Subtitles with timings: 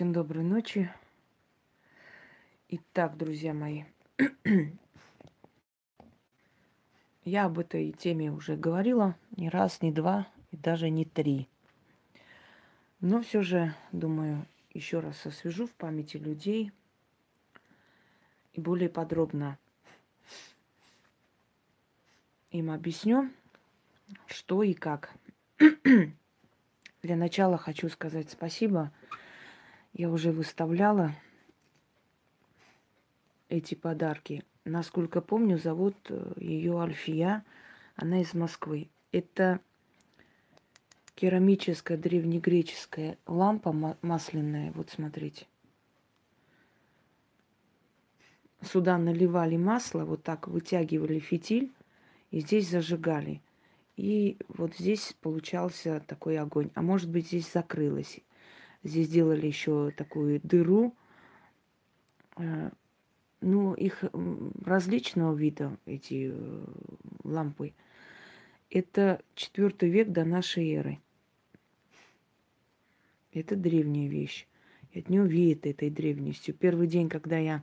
[0.00, 0.90] Всем доброй ночи.
[2.68, 3.84] Итак, друзья мои,
[7.24, 11.50] я об этой теме уже говорила не раз, не два и даже не три.
[13.02, 16.72] Но все же, думаю, еще раз освежу в памяти людей
[18.54, 19.58] и более подробно
[22.52, 23.28] им объясню,
[24.24, 25.12] что и как.
[27.02, 28.90] Для начала хочу сказать спасибо.
[29.92, 31.14] Я уже выставляла
[33.48, 34.44] эти подарки.
[34.64, 37.44] Насколько помню, зовут э, ее Альфия.
[37.96, 38.88] Она из Москвы.
[39.12, 39.60] Это
[41.14, 44.72] керамическая древнегреческая лампа масляная.
[44.72, 45.46] Вот смотрите.
[48.62, 51.72] Сюда наливали масло, вот так вытягивали фитиль
[52.30, 53.42] и здесь зажигали.
[53.96, 56.70] И вот здесь получался такой огонь.
[56.74, 58.20] А может быть, здесь закрылось.
[58.82, 60.94] Здесь сделали еще такую дыру.
[62.36, 62.70] Э,
[63.40, 64.04] ну, их
[64.64, 66.64] различного вида, эти э,
[67.24, 67.74] лампы.
[68.70, 71.00] Это четвертый век до нашей эры.
[73.32, 74.46] Это древняя вещь.
[74.92, 76.54] И от нее веет этой древностью.
[76.54, 77.62] Первый день, когда я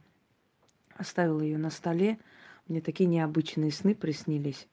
[0.96, 2.20] оставила ее на столе,
[2.68, 4.68] мне такие необычные сны приснились.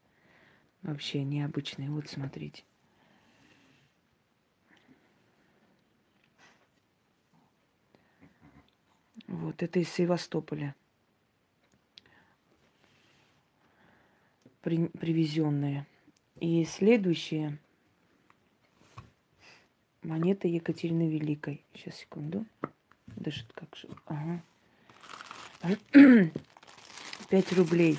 [0.82, 1.90] Вообще необычные.
[1.90, 2.64] Вот смотрите.
[9.26, 10.74] Вот это из Севастополя.
[14.60, 15.86] При, привезенные.
[16.40, 17.58] И следующее
[20.02, 21.62] монета Екатерины Великой.
[21.74, 22.44] Сейчас, секунду.
[23.06, 23.88] Даже как же.
[24.06, 24.42] Ага.
[27.28, 27.98] Пять рублей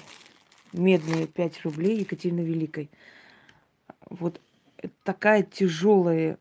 [0.78, 2.90] медные 5 рублей Екатерины Великой.
[4.10, 4.42] Вот
[5.04, 6.38] такая тяжелая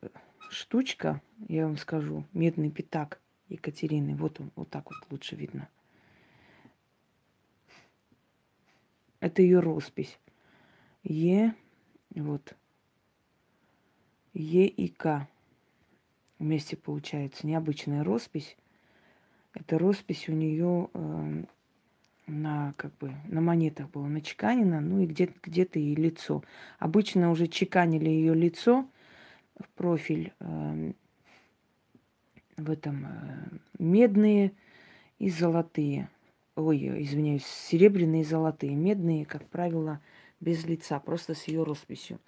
[0.50, 4.14] штучка, я вам скажу, медный пятак Екатерины.
[4.16, 5.68] Вот он, вот так вот лучше видно.
[9.20, 10.18] Это ее роспись.
[11.02, 11.54] Е,
[12.14, 12.54] вот,
[14.32, 15.28] Е и К.
[16.38, 18.56] Вместе получается необычная роспись.
[19.54, 21.44] Эта роспись у нее э,
[22.26, 26.42] на как бы на монетах было начеканено, ну и где-то где и лицо.
[26.78, 28.86] Обычно уже чеканили ее лицо
[29.58, 30.92] в профиль э,
[32.56, 34.52] в этом э, медные
[35.18, 36.08] и золотые.
[36.56, 38.74] Ой, извиняюсь, серебряные и золотые.
[38.74, 40.00] Медные, как правило,
[40.40, 42.18] без лица, просто с ее росписью.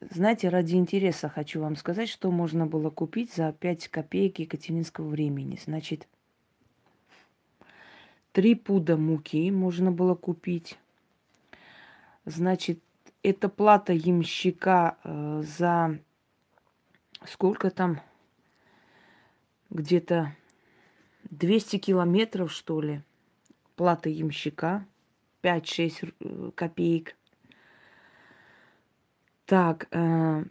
[0.00, 5.58] Знаете, ради интереса хочу вам сказать, что можно было купить за 5 копеек екатеринского времени.
[5.62, 6.06] Значит,
[8.36, 10.78] Три пуда муки можно было купить.
[12.26, 12.80] Значит,
[13.22, 15.98] это плата ямщика э, за
[17.26, 18.00] сколько там?
[19.70, 20.34] Где-то
[21.30, 23.02] 200 километров, что ли.
[23.74, 24.86] Плата ямщика.
[25.42, 27.16] 5-6 э, копеек.
[29.44, 30.44] Так, э,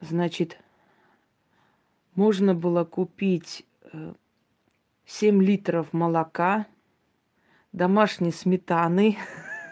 [0.00, 0.58] значит,
[2.14, 4.14] можно было купить э,
[5.04, 6.66] 7 литров молока,
[7.72, 9.18] домашней сметаны.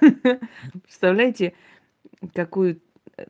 [0.83, 1.55] Представляете,
[2.35, 2.81] какую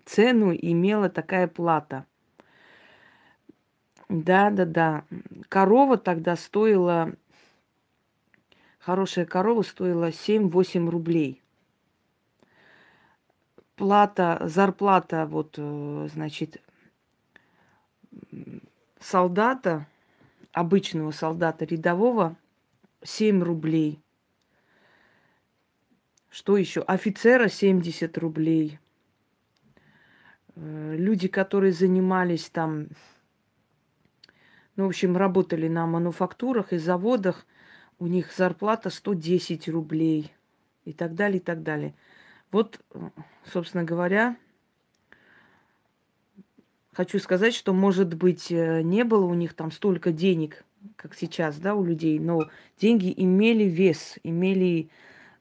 [0.04, 2.06] цену имела такая плата?
[4.08, 5.04] Да, да, да.
[5.48, 7.12] Корова тогда стоила,
[8.78, 11.42] хорошая корова стоила 7-8 рублей.
[13.74, 16.62] Плата, зарплата, вот, э, значит,
[19.00, 19.86] солдата
[20.53, 22.36] обычного солдата рядового
[23.03, 24.00] 7 рублей.
[26.30, 26.80] Что еще?
[26.82, 28.78] Офицера 70 рублей.
[30.56, 32.88] Э, люди, которые занимались там,
[34.76, 37.46] ну, в общем, работали на мануфактурах и заводах,
[37.98, 40.32] у них зарплата 110 рублей
[40.84, 41.94] и так далее, и так далее.
[42.50, 42.80] Вот,
[43.44, 44.36] собственно говоря,
[46.96, 50.64] Хочу сказать, что, может быть, э, не было у них там столько денег,
[50.97, 52.48] как сейчас, да, у людей, но
[52.80, 54.88] деньги имели вес, имели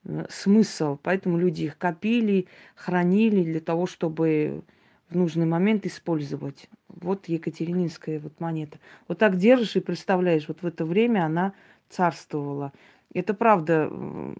[0.03, 4.63] э, смысл, поэтому люди их копили, хранили для того, чтобы
[5.09, 6.69] в нужный момент использовать.
[6.87, 8.79] Вот Екатерининская вот монета.
[9.07, 11.53] Вот так держишь и представляешь, вот в это время она
[11.89, 12.73] царствовала.
[13.13, 13.91] Это правда,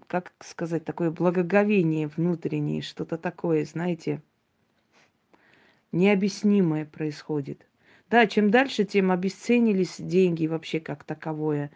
[0.06, 4.20] как сказать, такое благоговение внутреннее, что-то такое, знаете,
[5.92, 7.66] необъяснимое происходит.
[8.10, 11.70] Да, чем дальше, тем обесценились деньги вообще как таковое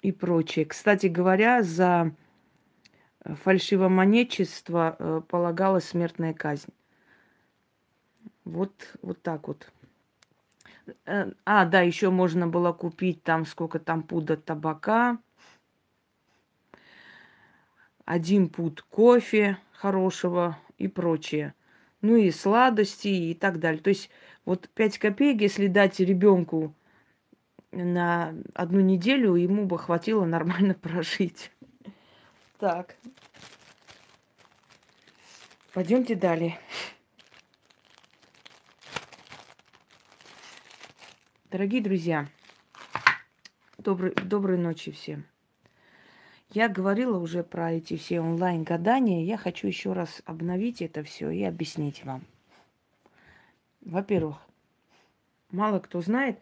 [0.00, 0.64] и прочее.
[0.64, 2.12] Кстати говоря, за
[3.24, 6.72] фальшивомонечество э, полагалась смертная казнь.
[8.44, 8.72] Вот,
[9.02, 9.70] вот так вот.
[11.06, 15.18] Э, а, да, еще можно было купить там сколько там пуда табака,
[18.04, 21.54] один пуд кофе хорошего и прочее.
[22.00, 23.80] Ну и сладости и так далее.
[23.80, 24.10] То есть
[24.44, 26.74] вот 5 копеек, если дать ребенку
[27.70, 31.52] на одну неделю, ему бы хватило нормально прожить.
[32.58, 32.96] Так.
[35.72, 36.58] Пойдемте далее.
[41.52, 42.28] Дорогие друзья,
[43.76, 45.26] добрый, доброй ночи всем.
[46.48, 49.22] Я говорила уже про эти все онлайн-гадания.
[49.26, 52.24] Я хочу еще раз обновить это все и объяснить вам.
[53.82, 54.38] Во-первых,
[55.50, 56.40] мало кто знает,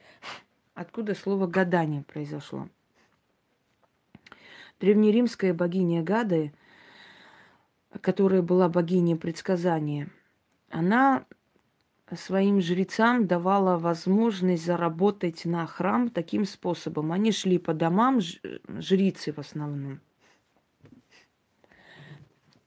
[0.75, 2.69] откуда слово гадание произошло.
[4.79, 6.53] Древнеримская богиня Гады,
[8.01, 10.09] которая была богиней предсказания,
[10.69, 11.27] она
[12.17, 17.13] своим жрецам давала возможность заработать на храм таким способом.
[17.13, 18.21] Они шли по домам,
[18.69, 20.01] жрицы в основном,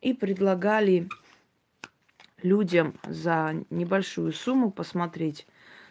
[0.01, 1.07] и предлагали
[2.41, 5.47] людям за небольшую сумму посмотреть,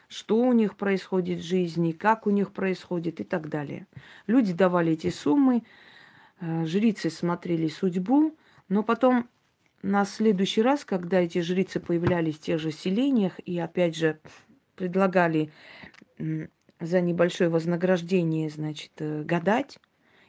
[0.09, 3.87] что у них происходит в жизни, как у них происходит и так далее.
[4.27, 5.63] Люди давали эти суммы,
[6.41, 8.37] э, жрицы смотрели судьбу,
[8.69, 9.29] но потом
[9.83, 14.21] на следующий раз, когда эти жрицы появлялись в тех же селениях и опять же
[14.77, 15.51] предлагали
[16.19, 19.79] за небольшое вознаграждение, значит, э, гадать,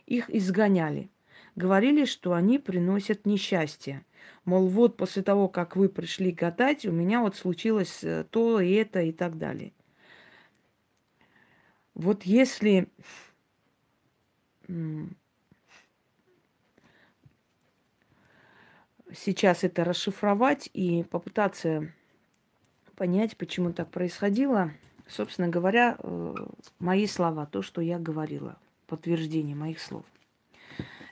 [0.06, 1.10] их изгоняли.
[1.56, 4.06] Говорили, что они приносят несчастье.
[4.46, 8.72] Мол, вот после того, как вы пришли гадать, у меня вот случилось э, то и
[8.74, 9.74] это и так далее.
[11.94, 12.88] Вот если
[19.14, 21.92] сейчас это расшифровать и попытаться
[22.96, 24.72] понять, почему так происходило.
[25.08, 26.36] Собственно говоря, э,
[26.80, 28.58] мои слова, то, что я говорила,
[28.88, 30.06] подтверждение моих слов.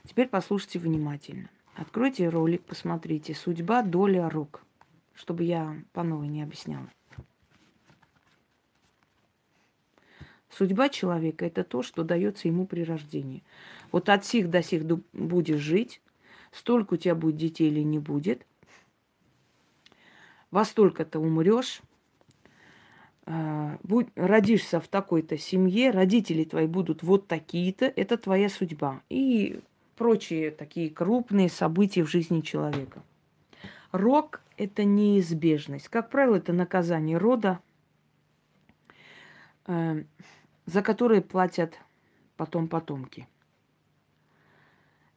[0.04, 1.48] Теперь послушайте внимательно.
[1.74, 3.34] Откройте ролик, посмотрите.
[3.34, 4.64] Судьба, доля, рук.
[5.14, 6.88] Чтобы я по новой не объясняла.
[10.50, 13.42] Судьба человека– это то, что дается ему при рождении.
[13.90, 16.02] Вот от сих до сих будешь жить,
[16.52, 18.46] столько у тебя будет детей или не будет,
[20.50, 21.80] во столько-то умрешь,
[23.24, 29.02] а, будь, родишься в такой-то семье, родители твои будут вот такие-то, это твоя судьба.
[29.08, 29.60] И
[29.96, 33.02] прочие такие крупные события в жизни человека.
[33.92, 35.88] Рок– это неизбежность.
[35.88, 37.60] Как правило, это наказание рода,
[39.66, 40.04] э,
[40.66, 41.78] за которое платят
[42.36, 43.28] потом потомки.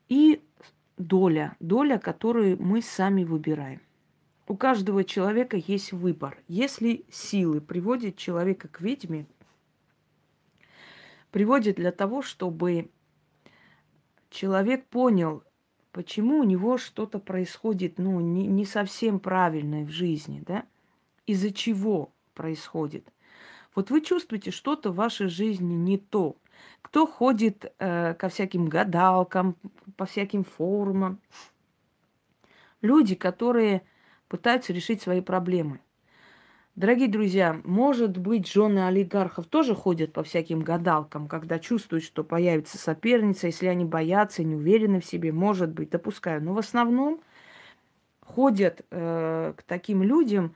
[0.07, 0.41] И
[0.97, 3.81] доля, доля, которую мы сами выбираем.
[4.47, 6.38] У каждого человека есть выбор.
[6.47, 9.25] Если силы приводят человека к ведьме,
[11.31, 12.89] приводят для того, чтобы
[14.30, 15.44] человек понял,
[15.92, 20.65] почему у него что-то происходит, ну, не, не совсем правильное в жизни, да?
[21.25, 23.12] Из-за чего происходит.
[23.74, 26.38] Вот вы чувствуете, что-то в вашей жизни не то.
[26.81, 29.55] Кто ходит э, ко всяким гадалкам,
[29.97, 31.19] по всяким форумам.
[32.81, 33.81] Люди, которые
[34.27, 35.79] пытаются решить свои проблемы.
[36.75, 42.77] Дорогие друзья, может быть, жены олигархов тоже ходят по всяким гадалкам, когда чувствуют, что появится
[42.77, 46.43] соперница, если они боятся, не уверены в себе, может быть, допускаю.
[46.43, 47.21] Но в основном
[48.19, 50.53] ходят э, к таким людям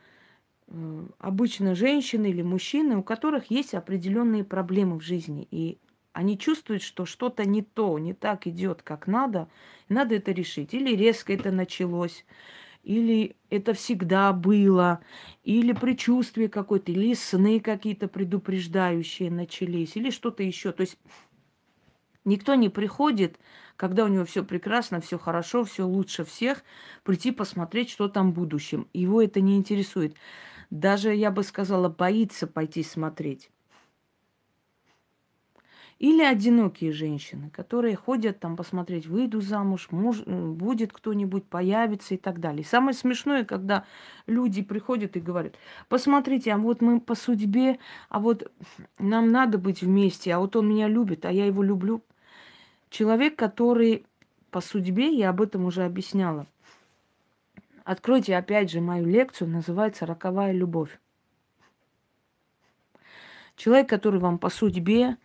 [0.68, 5.48] э, обычно женщины или мужчины, у которых есть определенные проблемы в жизни.
[5.50, 5.78] И
[6.12, 9.48] они чувствуют, что что-то не то, не так идет, как надо,
[9.88, 10.74] надо это решить.
[10.74, 12.24] Или резко это началось,
[12.82, 15.00] или это всегда было,
[15.44, 20.72] или предчувствие какое-то, или сны какие-то предупреждающие начались, или что-то еще.
[20.72, 20.98] То есть
[22.24, 23.38] никто не приходит,
[23.76, 26.64] когда у него все прекрасно, все хорошо, все лучше всех,
[27.04, 28.88] прийти посмотреть, что там в будущем.
[28.92, 30.16] Его это не интересует.
[30.70, 33.50] Даже, я бы сказала, боится пойти смотреть.
[36.00, 42.16] Или одинокие женщины, которые ходят там посмотреть, выйду замуж, муж, э, будет кто-нибудь, появится и
[42.16, 42.64] так далее.
[42.64, 43.84] самое смешное, когда
[44.26, 45.56] люди приходят и говорят,
[45.90, 47.78] посмотрите, а вот мы по судьбе,
[48.08, 48.50] а вот
[48.98, 52.00] нам надо быть вместе, а вот он меня любит, а я его люблю.
[52.88, 54.06] Человек, который
[54.50, 56.46] по судьбе, я об этом уже объясняла.
[57.84, 60.98] Откройте опять же мою лекцию, называется «Роковая любовь».
[63.54, 65.18] Человек, который вам по судьбе,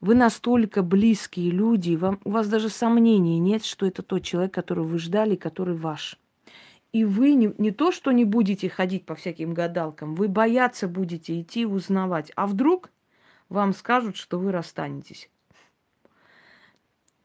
[0.00, 4.86] вы настолько близкие люди, вам, у вас даже сомнений нет, что это тот человек, которого
[4.86, 6.18] вы ждали, который ваш.
[6.92, 11.40] И вы не, не то, что не будете ходить по всяким гадалкам, вы бояться будете
[11.40, 12.32] идти узнавать.
[12.34, 12.90] А вдруг
[13.48, 15.30] вам скажут, что вы расстанетесь.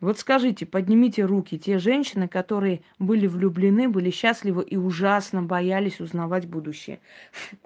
[0.01, 6.47] Вот скажите, поднимите руки те женщины, которые были влюблены, были счастливы и ужасно боялись узнавать
[6.47, 6.99] будущее.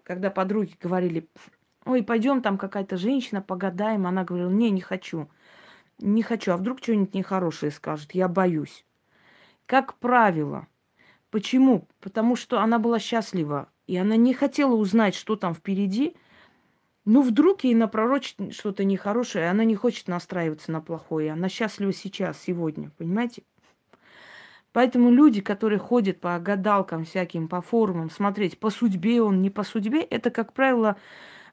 [0.04, 1.28] Когда подруги говорили,
[1.90, 5.30] ой, пойдем, там какая-то женщина, погадаем, она говорила, не, не хочу,
[6.00, 8.86] не хочу, а вдруг что-нибудь нехорошее скажет, я боюсь.
[9.66, 10.68] Как правило,
[11.30, 11.88] почему?
[12.00, 16.16] Потому что она была счастлива, и она не хотела узнать, что там впереди–
[17.12, 21.32] ну, вдруг ей напророчит что-то нехорошее, она не хочет настраиваться на плохое.
[21.32, 23.42] Она счастлива сейчас, сегодня, понимаете?
[24.74, 29.64] Поэтому люди, которые ходят по гадалкам всяким, по форумам, смотреть, по судьбе он, не по
[29.64, 30.98] судьбе, это, как правило,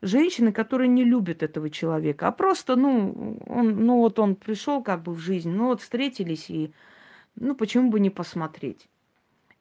[0.03, 5.03] женщины, которые не любят этого человека, а просто, ну, он, ну вот он пришел как
[5.03, 6.73] бы в жизнь, ну вот встретились и,
[7.37, 8.89] ну почему бы не посмотреть.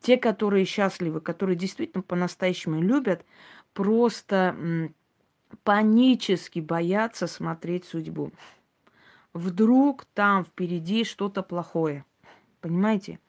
[0.01, 3.25] Те, которые счастливы, которые действительно по-настоящему любят,
[3.73, 4.55] просто
[5.63, 8.31] панически боятся смотреть судьбу.
[9.33, 12.05] Вдруг там впереди что-то плохое.
[12.61, 13.19] Понимаете?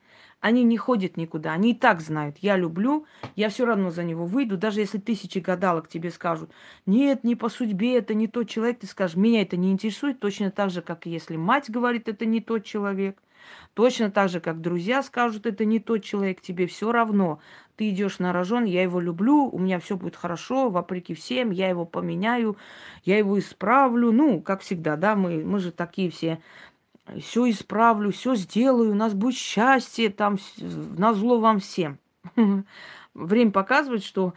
[0.46, 1.54] Они не ходят никуда.
[1.54, 4.56] Они и так знают, я люблю, я все равно за него выйду.
[4.56, 6.52] Даже если тысячи гадалок тебе скажут,
[6.86, 10.20] нет, не по судьбе, это не тот человек, ты скажешь, меня это не интересует.
[10.20, 13.20] Точно так же, как если мать говорит, это не тот человек.
[13.74, 17.40] Точно так же, как друзья скажут, это не тот человек, тебе все равно.
[17.76, 21.68] Ты идешь на рожон, я его люблю, у меня все будет хорошо, вопреки всем, я
[21.68, 22.56] его поменяю,
[23.04, 24.12] я его исправлю.
[24.12, 26.38] Ну, как всегда, да, мы, мы же такие все
[27.20, 31.98] все исправлю, все сделаю, у нас будет счастье, там, на зло вам всем.
[33.14, 34.34] Время показывает, что,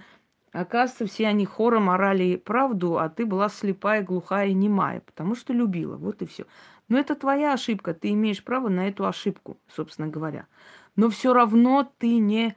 [0.51, 5.53] оказывается, все они хором орали правду, а ты была слепая, глухая и немая, потому что
[5.53, 5.97] любила.
[5.97, 6.45] Вот и все.
[6.88, 10.47] Но это твоя ошибка, ты имеешь право на эту ошибку, собственно говоря.
[10.95, 12.55] Но все равно ты не,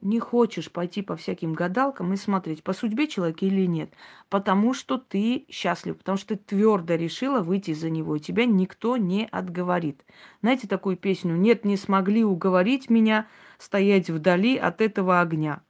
[0.00, 3.92] не хочешь пойти по всяким гадалкам и смотреть, по судьбе человека или нет.
[4.28, 8.96] Потому что ты счастлив, потому что ты твердо решила выйти за него, и тебя никто
[8.96, 10.04] не отговорит.
[10.40, 13.26] Знаете такую песню «Нет, не смогли уговорить меня
[13.58, 15.62] стоять вдали от этого огня».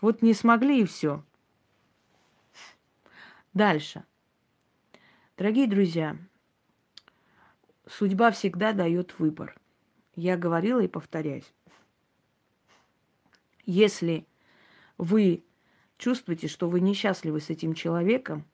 [0.00, 1.24] Вот не смогли и все.
[3.52, 4.04] Дальше.
[5.36, 6.16] Дорогие друзья,
[7.86, 9.56] судьба всегда дает выбор.
[10.14, 11.52] Я говорила и повторяюсь.
[13.68, 14.26] Если
[14.96, 15.44] вы
[15.98, 18.46] чувствуете, что вы несчастливы с этим человеком,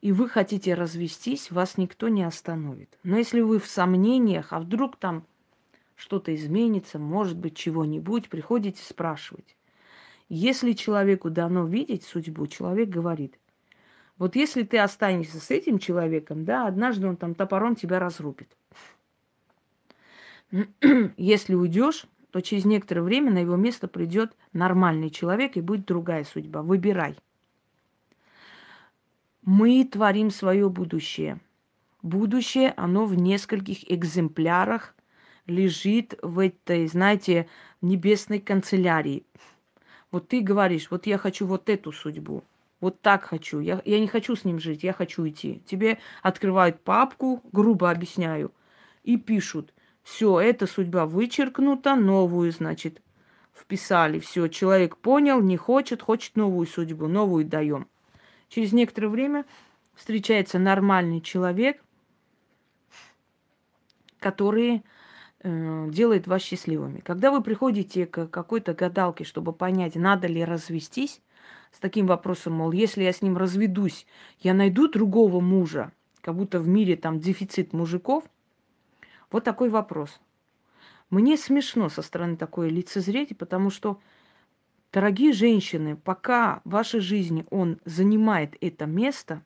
[0.00, 2.96] и вы хотите развестись, вас никто не остановит.
[3.02, 5.26] Но если вы в сомнениях, а вдруг там
[5.96, 9.56] что-то изменится, может быть, чего-нибудь, приходите спрашивать.
[10.28, 13.36] Если человеку дано видеть судьбу, человек говорит,
[14.16, 18.56] вот если ты останешься с этим человеком, да, однажды он там топором тебя разрубит.
[21.16, 26.24] Если уйдешь, то через некоторое время на его место придет нормальный человек и будет другая
[26.24, 26.62] судьба.
[26.62, 27.16] Выбирай.
[29.42, 31.40] Мы творим свое будущее.
[32.02, 34.94] Будущее, оно в нескольких экземплярах
[35.46, 37.48] лежит в этой, знаете,
[37.82, 39.24] небесной канцелярии.
[40.10, 42.44] Вот ты говоришь, вот я хочу вот эту судьбу.
[42.80, 43.60] Вот так хочу.
[43.60, 45.62] Я, я не хочу с ним жить, я хочу идти.
[45.66, 48.52] Тебе открывают папку, грубо объясняю,
[49.04, 49.72] и пишут.
[50.02, 53.02] Все, эта судьба вычеркнута, новую, значит,
[53.54, 54.18] вписали.
[54.18, 57.86] Все, человек понял, не хочет, хочет новую судьбу, новую даем.
[58.48, 59.44] Через некоторое время
[59.94, 61.82] встречается нормальный человек,
[64.18, 64.82] который
[65.42, 67.00] э, делает вас счастливыми.
[67.00, 71.20] Когда вы приходите к какой-то гадалке, чтобы понять, надо ли развестись,
[71.72, 74.06] с таким вопросом, мол, если я с ним разведусь,
[74.40, 78.24] я найду другого мужа, как будто в мире там дефицит мужиков.
[79.30, 80.20] Вот такой вопрос.
[81.08, 84.00] Мне смешно со стороны такое лицезреть, потому что,
[84.92, 89.42] дорогие женщины, пока в вашей жизни он занимает это место,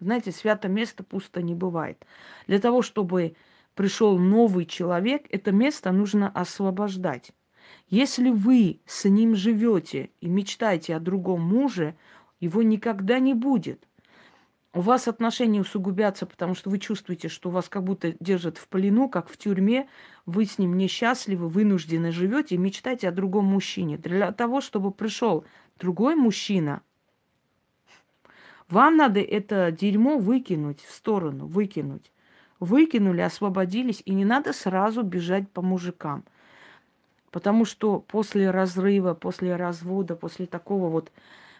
[0.00, 2.04] знаете, свято место пусто не бывает.
[2.46, 3.36] Для того, чтобы
[3.74, 7.32] пришел новый человек, это место нужно освобождать.
[7.88, 11.96] Если вы с ним живете и мечтаете о другом муже,
[12.40, 13.86] его никогда не будет.
[14.72, 19.08] У вас отношения усугубятся, потому что вы чувствуете, что вас как будто держат в плену,
[19.08, 19.88] как в тюрьме,
[20.26, 23.98] вы с ним несчастливы, вынуждены живете и мечтаете о другом мужчине.
[23.98, 25.44] Для того, чтобы пришел
[25.78, 26.82] другой мужчина,
[28.68, 32.12] вам надо это дерьмо выкинуть в сторону, выкинуть.
[32.60, 36.24] Выкинули, освободились, и не надо сразу бежать по мужикам–
[37.30, 41.12] Потому что после разрыва, после развода, после такого вот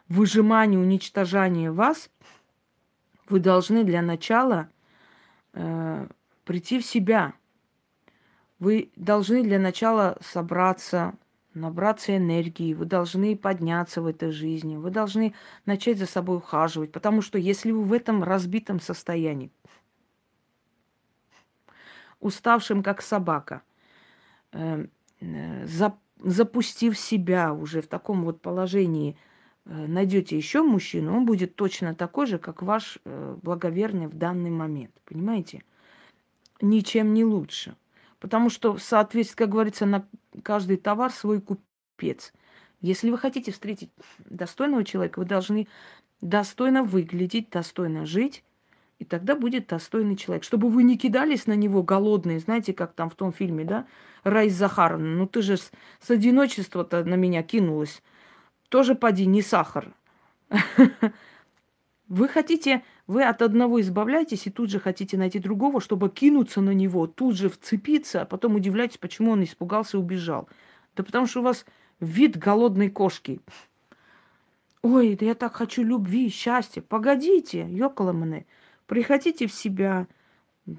[0.08, 2.10] выжимания, уничтожания вас,
[3.30, 4.68] вы должны для начала
[5.52, 6.06] э,
[6.44, 7.32] прийти в себя.
[8.58, 11.14] Вы должны для начала собраться,
[11.54, 15.34] набраться энергии, вы должны подняться в этой жизни, вы должны
[15.64, 19.50] начать за собой ухаживать, потому что если вы в этом разбитом состоянии,
[22.20, 23.62] уставшим как собака,
[24.52, 24.86] э,
[25.20, 29.16] э, за, запустив себя уже в таком вот положении,
[29.64, 34.92] найдете еще мужчину, он будет точно такой же, как ваш э, благоверный в данный момент.
[35.04, 35.62] Понимаете?
[36.60, 37.76] Ничем не лучше.
[38.18, 40.06] Потому что, соответственно, как говорится, на
[40.42, 42.32] каждый товар свой купец.
[42.80, 45.68] Если вы хотите встретить достойного человека, вы должны
[46.20, 48.44] достойно выглядеть, достойно жить,
[48.98, 50.44] и тогда будет достойный человек.
[50.44, 53.86] Чтобы вы не кидались на него голодные, знаете, как там в том фильме, да?
[54.24, 58.02] Райс Захаровна, ну ты же с, с одиночества-то на меня кинулась.
[58.70, 59.92] Тоже поди, не сахар.
[62.08, 66.70] Вы хотите, вы от одного избавляетесь и тут же хотите найти другого, чтобы кинуться на
[66.70, 70.48] него, тут же вцепиться, а потом удивляетесь, почему он испугался и убежал.
[70.96, 71.64] Да потому что у вас
[72.00, 73.40] вид голодной кошки.
[74.82, 76.80] Ой, да я так хочу любви, счастья.
[76.80, 78.44] Погодите, ёкаламаны.
[78.86, 80.08] Приходите в себя,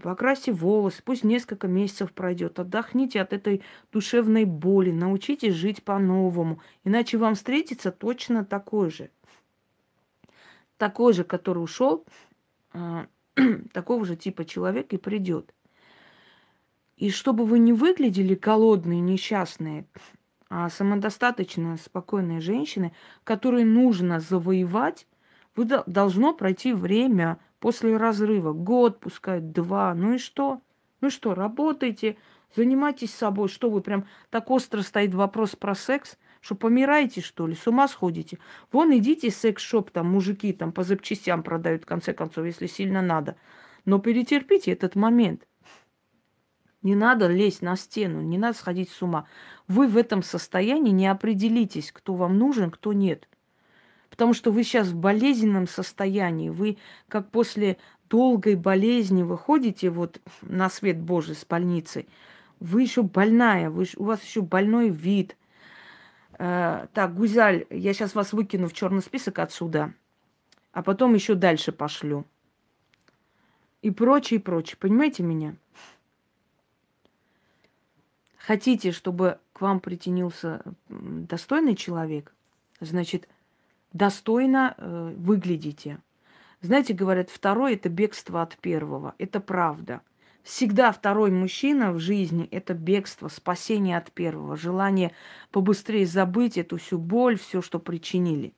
[0.02, 7.18] покрасьте волосы, пусть несколько месяцев пройдет, отдохните от этой душевной боли, научитесь жить по-новому, иначе
[7.18, 9.10] вам встретится точно такой же.
[10.78, 12.06] Такой же, который ушел,
[12.74, 13.06] э,
[13.74, 15.54] такого же типа человек и придет.
[16.98, 19.86] И чтобы вы не выглядели голодные, несчастные,
[20.50, 25.08] а самодостаточно спокойные женщины, которые нужно завоевать,
[25.56, 30.60] вы должно пройти время, после разрыва, год, пускай два, ну и что?
[31.00, 32.18] Ну и что, работайте,
[32.54, 37.56] занимайтесь собой, что вы прям так остро стоит вопрос про секс, что помираете, что ли,
[37.56, 38.40] с ума сходите?
[38.72, 43.36] Вон идите секс-шоп, там мужики там по запчастям продают, в конце концов, если сильно надо.
[43.86, 45.48] Но перетерпите этот момент.
[46.82, 49.28] Не надо лезть на стену, не надо сходить с ума.
[49.68, 53.28] Вы в этом состоянии не определитесь, кто вам нужен, кто нет.
[54.12, 56.50] Потому что вы сейчас в болезненном состоянии.
[56.50, 56.78] Вы
[57.08, 57.78] как после
[58.10, 62.06] долгой болезни выходите вот на свет Божий с больницы.
[62.60, 65.38] Вы еще больная, вы, у вас еще больной вид.
[66.38, 69.94] Э, так, Гузяль, я сейчас вас выкину в черный список отсюда,
[70.74, 72.26] а потом еще дальше пошлю.
[73.82, 74.78] И прочее, и прочее.
[74.78, 75.56] Понимаете меня?
[78.38, 82.36] Хотите, чтобы к вам притянился достойный человек,
[82.82, 83.30] значит,
[83.94, 86.00] достойно э, выглядите.
[86.62, 89.16] Знаете, говорят, второй это бегство от первого.
[89.18, 90.02] Это правда.
[90.44, 95.14] Всегда второй мужчина в жизни– это бегство, спасение от первого, желание
[95.52, 98.54] побыстрее забыть эту всю боль, все, что причинили.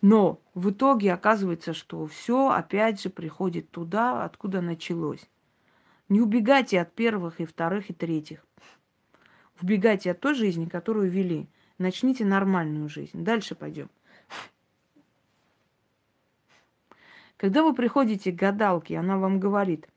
[0.00, 5.28] Но в итоге оказывается, что все опять же приходит туда, откуда началось.
[6.08, 8.46] Не убегайте от первых и вторых и третьих.
[9.60, 11.48] Убегайте от той жизни, которую вели.
[11.76, 13.24] Начните нормальную жизнь.
[13.24, 13.90] Дальше пойдем.
[17.38, 19.88] Когда вы приходите к гадалке, она вам говорит,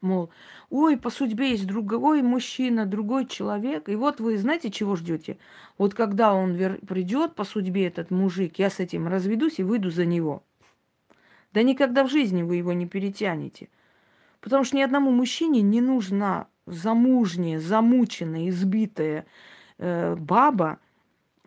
[0.00, 0.30] мол,
[0.70, 3.88] ой, по судьбе есть другой мужчина, другой человек.
[3.90, 5.36] И вот вы знаете, чего ждете?
[5.76, 9.90] Вот когда он вер- придет по судьбе, этот мужик, я с этим разведусь и выйду
[9.90, 10.42] за него.
[11.52, 13.68] Да никогда в жизни вы его не перетянете.
[14.40, 19.26] Потому что ни одному мужчине не нужна замужняя, замученная, избитая
[19.76, 20.78] э, баба,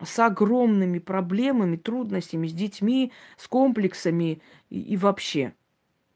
[0.02, 5.54] с огромными проблемами, трудностями, с детьми, с комплексами и, и вообще.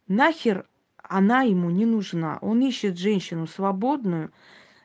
[0.08, 0.66] Нахер
[1.08, 2.38] она ему не нужна.
[2.42, 4.30] Он ищет женщину свободную,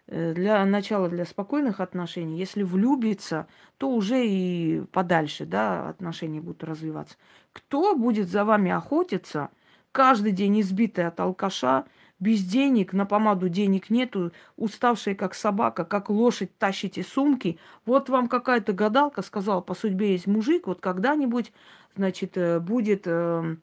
[0.08, 2.38] э, для начала для спокойных отношений.
[2.38, 7.16] Если влюбится, то уже и подальше, да, отношения будут развиваться.
[7.52, 9.50] Кто будет за вами охотиться,
[9.92, 11.86] каждый день избитый от алкаша,
[12.24, 17.60] без денег, на помаду денег нету, уставшие как собака, как лошадь, тащите сумки.
[17.86, 21.52] Вот вам какая-то гадалка сказала, по судьбе есть мужик, вот когда-нибудь,
[21.96, 23.58] значит, э, будет э,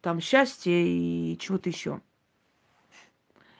[0.00, 2.00] там счастье и чего-то еще.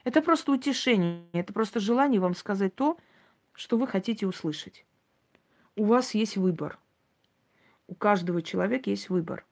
[0.05, 2.97] Это просто утешение, это просто желание вам сказать то,
[3.53, 4.87] что вы хотите услышать.
[5.77, 6.79] У вас есть выбор.
[7.87, 9.45] У каждого человека есть выбор.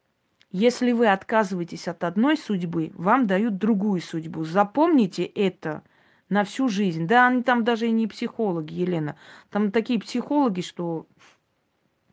[0.50, 4.44] Если вы отказываетесь от одной судьбы, вам дают другую судьбу.
[4.44, 5.82] Запомните это
[6.30, 7.06] на всю жизнь.
[7.06, 9.16] Да, они там даже и не психологи, Елена.
[9.50, 11.06] Там такие психологи, что...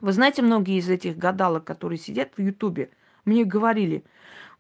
[0.02, 2.90] Вы знаете, многие из этих гадалок, которые сидят в Ютубе,
[3.24, 4.04] мне говорили,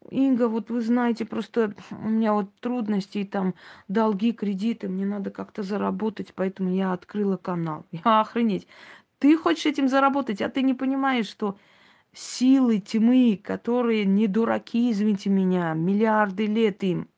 [0.09, 3.55] Инга, вот вы знаете, просто у меня вот трудности, там
[3.88, 7.85] долги, кредиты, мне надо как-то заработать, поэтому я открыла канал.
[7.91, 8.67] Я охренеть.
[9.19, 11.57] Ты хочешь этим заработать, а ты не понимаешь, что
[12.15, 17.10] силы тьмы, которые не дураки, извините меня, миллиарды лет им.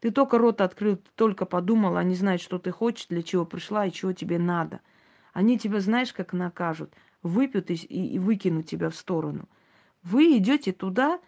[0.00, 3.92] Ты только рот открыл, только подумал, они знают, что ты хочешь, для чего пришла и
[3.92, 4.80] чего тебе надо.
[5.32, 6.92] Они тебя, знаешь, как накажут.
[7.22, 9.48] Выпьют и, и выкинут тебя в сторону.
[10.02, 11.18] Вы идете туда,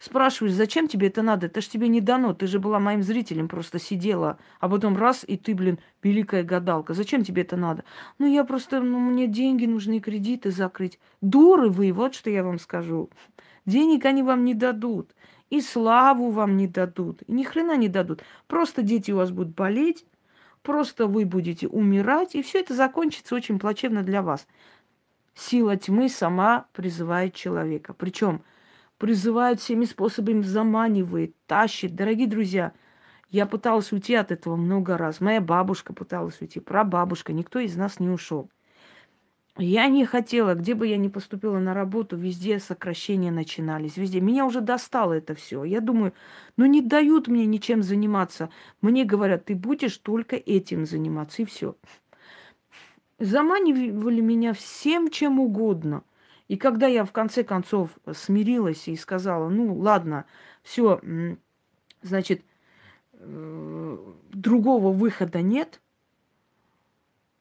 [0.00, 1.46] спрашиваешь, зачем тебе это надо?
[1.46, 2.34] Это ж тебе не дано.
[2.34, 4.38] Ты же была моим зрителем, просто сидела.
[4.58, 6.94] А потом раз, и ты, блин, великая гадалка.
[6.94, 7.84] Зачем тебе это надо?
[8.18, 10.98] Ну, я просто, ну, мне деньги нужны, кредиты закрыть.
[11.20, 13.10] Дуры вы, вот что я вам скажу.
[13.66, 15.14] Денег они вам не дадут.
[15.50, 17.22] И славу вам не дадут.
[17.26, 18.22] И ни хрена не дадут.
[18.46, 20.06] Просто дети у вас будут болеть.
[20.62, 22.34] Просто вы будете умирать.
[22.34, 24.46] И все это закончится очень плачевно для вас.
[25.34, 27.94] Сила тьмы сама призывает человека.
[27.94, 28.42] Причем
[29.00, 31.96] призывает всеми способами, заманивает, тащит.
[31.96, 32.72] Дорогие друзья,
[33.30, 35.22] я пыталась уйти от этого много раз.
[35.22, 37.32] Моя бабушка пыталась уйти, прабабушка.
[37.32, 38.50] Никто из нас не ушел.
[39.56, 44.20] Я не хотела, где бы я ни поступила на работу, везде сокращения начинались, везде.
[44.20, 45.64] Меня уже достало это все.
[45.64, 46.12] Я думаю,
[46.58, 48.50] ну не дают мне ничем заниматься.
[48.82, 51.74] Мне говорят, ты будешь только этим заниматься, и все.
[53.18, 56.04] Заманивали меня всем, чем угодно.
[56.50, 60.24] И когда я в конце концов смирилась и сказала, ну ладно,
[60.64, 61.00] все,
[62.02, 62.42] значит,
[63.12, 63.96] э,
[64.32, 65.80] другого выхода нет–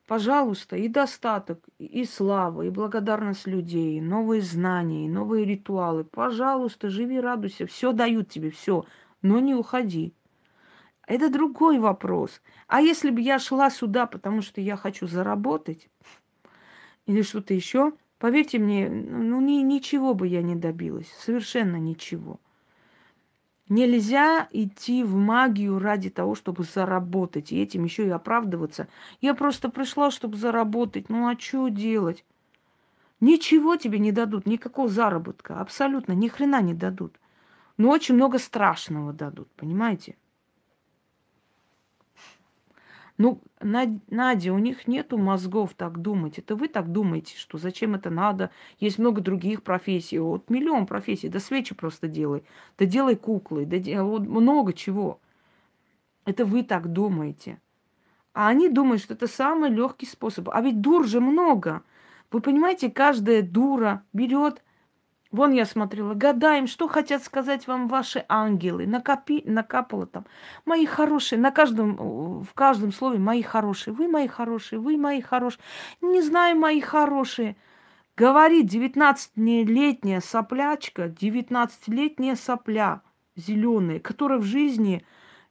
[0.09, 6.03] Пожалуйста, и достаток, и слава, и благодарность людей, и новые знания, и новые ритуалы.
[6.03, 7.67] Пожалуйста, живи, радуйся.
[7.67, 8.85] Все дают тебе, все.
[9.21, 10.15] Но не уходи.
[11.05, 12.41] Это другой вопрос.
[12.65, 15.91] А если бы я шла сюда, потому что я хочу заработать,
[17.05, 21.11] или что-то еще, поверьте мне, ну ни, ничего бы я не добилась.
[21.17, 22.39] Совершенно ничего.
[23.69, 28.87] Нельзя идти в магию ради того, чтобы заработать, и этим еще и оправдываться.
[29.21, 31.09] Я просто пришла, чтобы заработать.
[31.09, 32.25] Ну а что делать?
[33.19, 37.19] Ничего тебе не дадут, никакого заработка, абсолютно, ни хрена не дадут.
[37.77, 40.15] Но очень много страшного дадут, понимаете?
[43.19, 46.39] Ну, Надя, у них нету мозгов так думать.
[46.39, 48.49] Это вы так думаете, что зачем это надо?
[48.79, 50.19] Есть много других профессий.
[50.19, 51.27] Вот миллион профессий.
[51.27, 52.45] Да свечи просто делай.
[52.77, 53.65] Да делай куклы.
[53.65, 55.19] Да вот много чего.
[56.23, 57.59] Это вы так думаете.
[58.33, 60.47] А они думают, что это самый легкий способ.
[60.53, 61.83] А ведь дур же много.
[62.31, 64.63] Вы понимаете, каждая дура берет
[65.31, 68.87] Вон я смотрела, гадаем, что хотят сказать вам ваши ангелы.
[68.87, 70.25] Накопи, накапало там.
[70.65, 73.93] Мои хорошие, на каждом, в каждом слове мои хорошие.
[73.93, 75.61] Вы мои хорошие, вы мои хорошие.
[76.01, 77.57] Не знаю, мои хорошие.
[78.17, 83.01] Говорит 19-летняя соплячка, 19-летняя сопля
[83.35, 85.05] зеленая, которая в жизни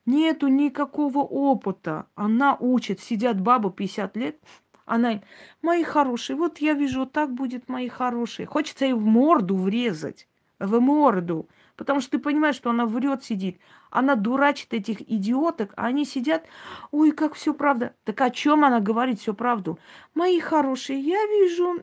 [0.07, 2.07] нету никакого опыта.
[2.15, 4.41] Она учит, сидят бабы 50 лет,
[4.89, 5.21] она,
[5.63, 8.47] мои хорошие, вот я вижу, так будет, мои хорошие.
[8.47, 11.49] Хочется ей в морду врезать, в морду.
[11.77, 13.61] Потому что ты понимаешь, что она врет, сидит.
[13.91, 16.47] Она дурачит этих идиоток, а они сидят,
[16.91, 17.95] ой, как все правда.
[18.03, 19.79] Так о чем она говорит всю правду?
[20.15, 21.81] Мои хорошие, я вижу,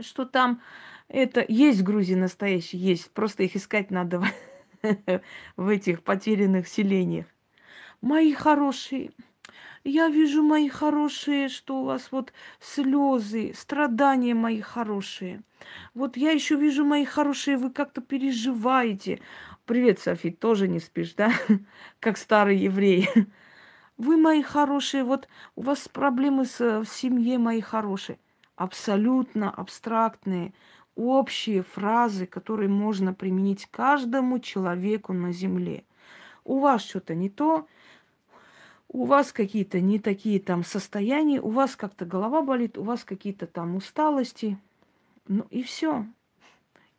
[0.00, 0.60] что там
[1.06, 3.12] это есть в Грузии настоящие, есть.
[3.12, 4.24] Просто их искать надо
[5.56, 7.26] в этих потерянных селениях.
[8.00, 9.12] Мои хорошие,
[9.84, 15.42] я вижу, мои хорошие, что у вас вот слезы, страдания мои хорошие.
[15.94, 19.20] Вот я еще вижу, мои хорошие, вы как-то переживаете.
[19.66, 21.32] Привет, Софи, тоже не спишь, да?
[22.00, 23.08] Как старый еврей.
[23.98, 28.18] Вы, мои хорошие, вот у вас проблемы с, в семье, мои хорошие.
[28.56, 30.54] Абсолютно абстрактные,
[30.96, 35.84] общие фразы, которые можно применить каждому человеку на земле.
[36.44, 37.68] У вас что-то не то,
[38.92, 43.46] у вас какие-то не такие там состояния, у вас как-то голова болит, у вас какие-то
[43.46, 44.58] там усталости.
[45.26, 46.06] Ну и все.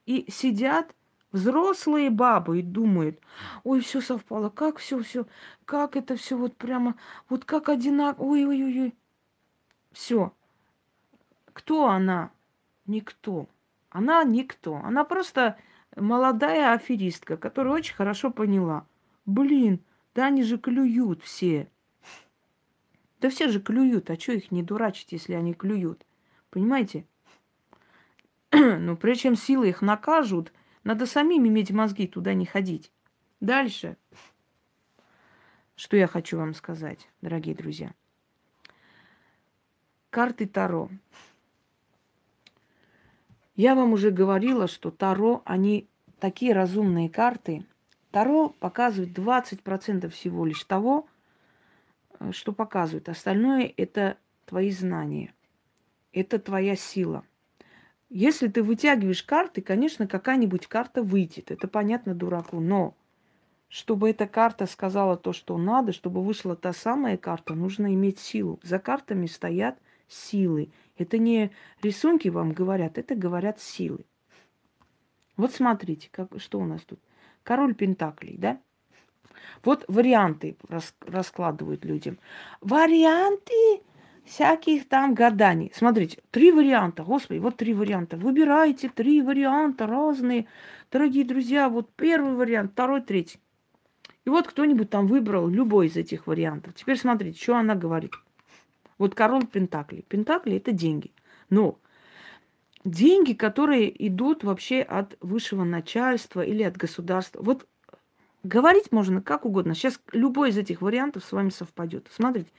[0.08, 0.96] И сидят
[1.32, 3.20] взрослые бабы и думают,
[3.64, 5.28] ой, все совпало, как все, все,
[5.66, 6.96] как это все вот прямо,
[7.30, 8.96] вот как одинаково, ой-ой-ой.
[9.92, 10.34] Все.
[11.54, 12.32] Кто она?
[12.88, 13.48] Никто.
[13.92, 14.78] Она никто.
[14.84, 15.58] Она просто
[15.96, 18.88] молодая аферистка, которая очень хорошо поняла.
[19.28, 19.80] Блин,
[20.16, 21.70] да они же клюют все.
[23.24, 26.06] Да все же клюют, а что их не дурачить, если они клюют?
[26.50, 27.06] Понимаете?
[28.52, 30.52] Но прежде чем силы их накажут,
[30.84, 32.92] надо самим иметь мозги туда не ходить.
[33.40, 33.96] Дальше.
[35.78, 37.94] Что я хочу вам сказать, дорогие друзья.
[40.10, 40.90] Карты Таро.
[43.56, 45.88] Я вам уже говорила, что Таро, они
[46.20, 47.66] такие разумные карты.
[48.12, 51.08] Таро показывает 20% всего лишь того,
[52.32, 53.10] что показывает.
[53.10, 55.34] Остальное это твои знания.
[56.12, 57.24] Это твоя сила.
[58.10, 61.50] Если ты вытягиваешь карты, конечно, какая-нибудь карта выйдет.
[61.50, 62.60] Это понятно дураку.
[62.60, 62.96] Но
[63.70, 68.60] чтобы эта карта сказала то, что надо, чтобы вышла та самая карта, нужно иметь силу.
[68.62, 70.70] За картами стоят силы.
[70.96, 74.06] Это не рисунки вам говорят, это говорят силы.
[75.38, 77.00] Вот смотрите, как, что у нас тут.
[77.42, 78.60] Король Пентаклей, да?
[79.64, 82.18] Вот варианты рас, раскладывают людям.
[82.62, 83.82] Варианты
[84.26, 85.72] всяких там гаданий.
[85.76, 87.04] Смотрите, три варианта.
[87.04, 88.18] Господи, вот три варианта.
[88.18, 90.48] Выбирайте три варианта разные.
[90.92, 93.40] Дорогие друзья, вот первый вариант, второй, третий.
[94.26, 96.74] И вот кто-нибудь там выбрал любой из этих вариантов.
[96.76, 98.14] Теперь смотрите, что она говорит.
[98.98, 100.06] Вот король Пентакли.
[100.08, 101.12] Пентакли– это деньги.
[101.50, 101.78] Но
[102.86, 107.42] деньги, которые идут вообще от высшего начальства или от государства.
[107.42, 107.68] Вот
[108.44, 109.74] говорить можно как угодно.
[109.74, 112.08] Сейчас любой из этих вариантов с вами совпадет.
[112.14, 112.50] Смотрите.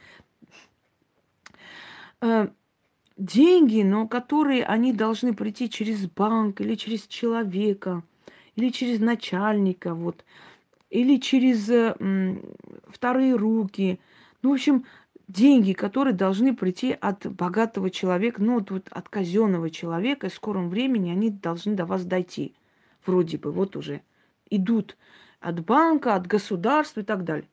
[2.21, 2.49] Э,
[3.17, 8.03] деньги, но которые они должны прийти через банк или через человека,
[8.57, 10.25] или через начальника, вот,
[10.91, 11.95] или через э,
[12.89, 14.01] вторые руки.
[14.43, 14.85] Ну, в общем,
[15.29, 20.35] деньги, которые должны прийти от богатого человека, ну вот, вот от казенного человека, и в
[20.35, 22.55] скором времени они должны до вас дойти.
[23.07, 24.03] Вроде бы, вот уже
[24.51, 24.97] идут
[25.45, 27.49] от банка, от государства и так далее.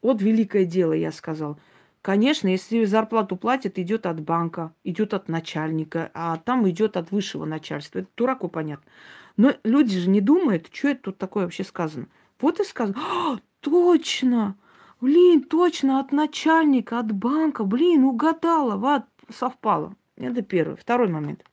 [0.00, 1.58] Вот великое дело, я сказал.
[2.00, 7.44] Конечно, если зарплату платят, идет от банка, идет от начальника, а там идет от высшего
[7.44, 8.00] начальства.
[8.00, 8.90] Это дураку понятно.
[9.36, 12.06] Но люди же не думают, что это тут такое вообще сказано.
[12.40, 12.98] Вот и сказано.
[13.00, 14.56] А, точно!
[15.00, 17.64] Блин, точно, от начальника, от банка.
[17.64, 19.96] Блин, угадала, вот, совпало.
[20.16, 20.76] Это первый.
[20.76, 21.44] Второй момент.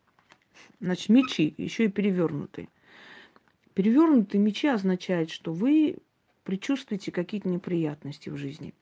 [0.80, 2.70] Значит, мечи, еще и перевернутые.
[3.80, 6.00] Перевернутые мечи означают, что вы
[6.44, 8.74] предчувствуете какие-то неприятности в жизни.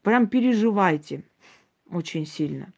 [0.00, 1.24] Прям переживайте
[1.90, 2.72] очень сильно.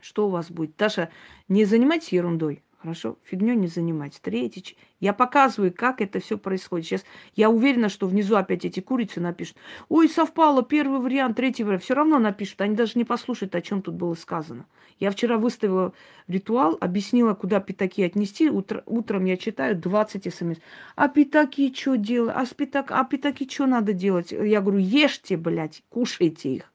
[0.00, 0.74] Что у вас будет?
[0.74, 1.08] Таша,
[1.46, 2.64] не занимайтесь ерундой.
[2.80, 4.18] Хорошо, фигню не занимать.
[4.22, 4.74] Третий.
[5.00, 6.86] Я показываю, как это все происходит.
[6.86, 9.58] Сейчас я уверена, что внизу опять эти курицы напишут.
[9.90, 11.84] Ой, совпало, первый вариант, третий вариант.
[11.84, 12.62] Все равно напишут.
[12.62, 14.64] Они даже не послушают, о чем тут было сказано.
[14.98, 15.92] Я вчера выставила
[16.26, 18.48] ритуал, объяснила, куда пятаки отнести.
[18.48, 20.56] Утро, утром я читаю 20 смс.
[20.96, 22.34] А пятаки что делать?
[22.34, 24.32] А, пятак, а пятаки что надо делать?
[24.32, 26.72] Я говорю, ешьте, блядь, кушайте их.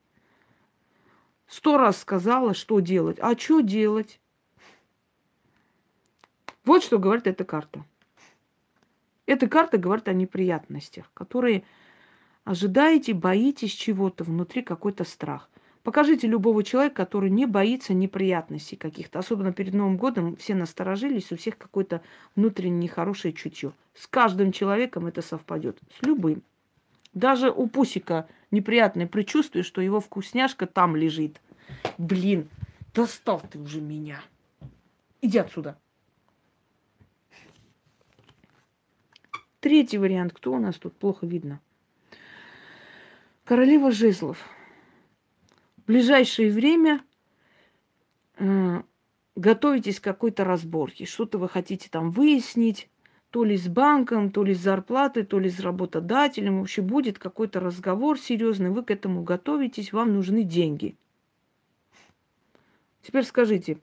[1.48, 3.18] Сто раз сказала, что делать.
[3.20, 4.20] А что делать?
[6.66, 7.86] Вот что говорит эта карта.
[9.28, 11.64] Эта карта говорит о неприятностях, которые
[12.44, 15.50] ожидаете, боитесь чего-то, внутри какой-то страх.
[15.84, 19.20] Покажите любого человека, который не боится неприятностей каких-то.
[19.20, 22.02] Особенно перед Новым годом все насторожились, у всех какое-то
[22.36, 23.72] внутреннее нехорошее чутье.
[23.94, 25.78] С каждым человеком это совпадет.
[26.00, 26.42] С любым.
[27.14, 31.40] Даже у Пусика неприятное предчувствие, что его вкусняшка там лежит.
[32.00, 32.50] Блин,
[32.94, 34.20] достал ты уже меня.
[35.22, 35.78] Иди отсюда.
[39.66, 40.32] Третий вариант.
[40.32, 40.96] Кто у нас тут?
[40.96, 41.60] Плохо видно.
[43.46, 44.38] Королева жезлов.
[45.78, 47.04] В ближайшее время
[48.38, 48.84] э,
[49.36, 51.06] готовитесь к какой-то разборке.
[51.08, 52.92] Что-то вы хотите там выяснить.
[53.32, 56.60] То ли с банком, то ли с зарплатой, то ли с работодателем.
[56.60, 58.70] Вообще будет какой-то разговор серьезный.
[58.70, 59.94] Вы к этому готовитесь.
[59.94, 60.96] Вам нужны деньги.
[63.02, 63.80] Теперь скажите,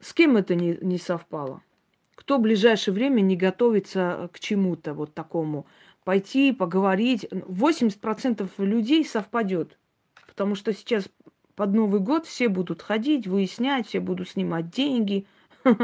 [0.00, 1.60] с кем это не, не совпало?
[2.22, 5.66] Кто в ближайшее время не готовится к чему-то вот такому?
[6.04, 7.24] Пойти, поговорить.
[7.24, 9.76] 80% людей совпадет.
[10.28, 11.08] Потому что сейчас
[11.56, 15.26] под Новый год все будут ходить, выяснять, все будут снимать деньги.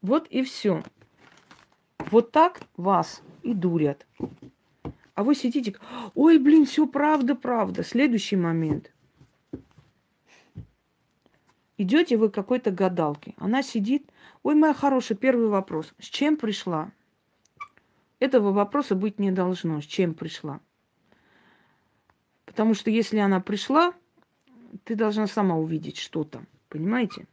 [0.00, 0.82] Вот и все.
[2.10, 4.06] Вот так вас и дурят.
[5.14, 5.74] А вы сидите,
[6.14, 7.82] ой, блин, все правда, правда.
[7.82, 8.92] Следующий момент.
[11.78, 13.32] Идете вы к какой-то гадалке.
[13.38, 14.10] Она сидит,
[14.44, 15.94] Ой, моя хорошая, первый вопрос.
[15.98, 16.92] С чем пришла?
[18.20, 19.80] Этого вопроса быть не должно.
[19.80, 20.60] С чем пришла?
[22.44, 23.94] Потому что если она пришла,
[24.84, 26.44] ты должна сама увидеть что-то.
[26.68, 27.26] Понимаете?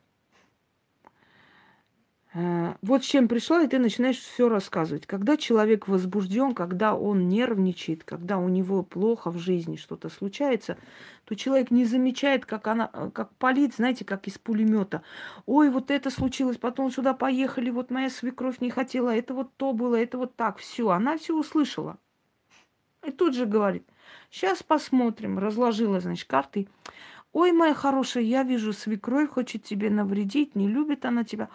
[2.34, 5.06] Э, вот с чем пришла, и ты начинаешь все рассказывать.
[5.06, 10.78] Когда человек возбужден, когда он нервничает, когда у него плохо в жизни что-то случается,
[11.26, 15.04] то человек не замечает, как она, как палит, знаете, как из пулемета.
[15.46, 19.74] Ой, вот это случилось, потом сюда поехали, вот моя свекровь не хотела, это вот то
[19.74, 21.98] было, это вот так, все, она все услышала.
[23.06, 23.86] И тут же говорит,
[24.30, 26.68] сейчас посмотрим, разложила, значит, карты.
[27.34, 31.50] Ой, моя хорошая, я вижу, свекровь хочет тебе навредить, не любит она тебя.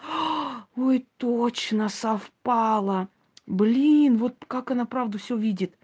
[0.77, 3.09] Ой, точно, совпало.
[3.47, 5.75] Блин, вот как она правду все видит.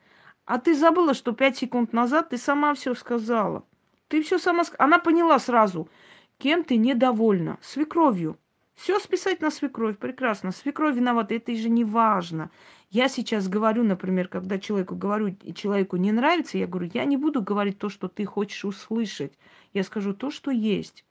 [0.46, 3.64] А ты забыла, что пять секунд назад ты сама все сказала.
[4.08, 4.86] Ты все сама сказала.
[4.86, 5.90] Она поняла сразу,
[6.38, 7.58] кем ты недовольна.
[7.62, 8.38] Свекровью.
[8.76, 10.52] Все списать на свекровь, прекрасно.
[10.52, 12.52] Свекровь виновата, это же не важно.
[12.92, 17.18] Я сейчас говорю, например, когда человеку говорю, и человеку не нравится, я говорю, я не
[17.18, 19.34] буду говорить то, что ты хочешь услышать.
[19.74, 21.04] Я скажу то, что есть.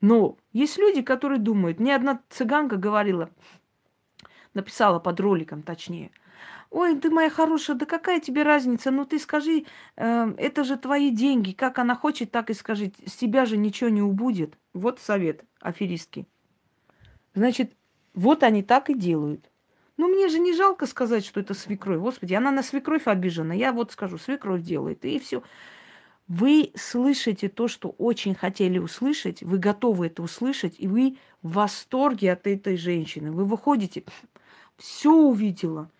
[0.00, 3.30] Но есть люди, которые думают, мне одна цыганка говорила,
[4.54, 6.10] написала под роликом точнее,
[6.70, 8.92] Ой, ты моя хорошая, да какая тебе разница?
[8.92, 9.64] Ну ты скажи,
[9.96, 11.50] э, это же твои деньги.
[11.50, 12.92] Как она хочет, так и скажи.
[13.06, 14.56] С тебя же ничего не убудет.
[14.72, 16.28] Вот совет аферистки.
[17.34, 17.72] Значит,
[18.14, 19.50] вот они так и делают.
[19.96, 21.98] Ну, мне же не жалко сказать, что это свекровь.
[21.98, 23.52] Господи, она на свекровь обижена.
[23.52, 25.04] Я вот скажу, свекровь делает.
[25.04, 25.42] И все.
[26.30, 32.32] Вы слышите то, что очень хотели услышать, вы готовы это услышать, и вы в восторге
[32.32, 33.32] от этой женщины.
[33.32, 34.04] Вы выходите,
[34.76, 35.90] все увидела,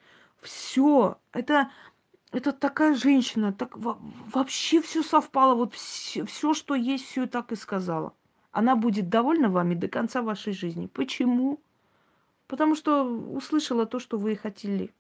[0.41, 1.19] все.
[1.33, 1.73] Это,
[2.31, 7.57] это такая женщина, так вообще все совпало, вот все, все, что есть, все так и
[7.57, 8.15] сказала.
[8.53, 10.87] Она будет довольна вами до конца вашей жизни.
[10.87, 11.59] Почему?
[12.47, 14.95] Потому что услышала то, что вы хотели.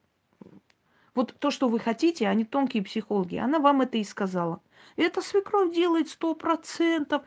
[1.14, 3.36] Вот то, что вы хотите, они тонкие психологи.
[3.36, 4.60] Она вам это и сказала.
[4.96, 7.22] Это свекровь делает сто процентов.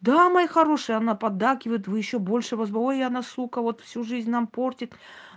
[0.00, 2.70] Да, моя хорошая, она поддакивает, вы еще больше вас...
[2.72, 4.92] Ой, она, сука, вот всю жизнь нам портит.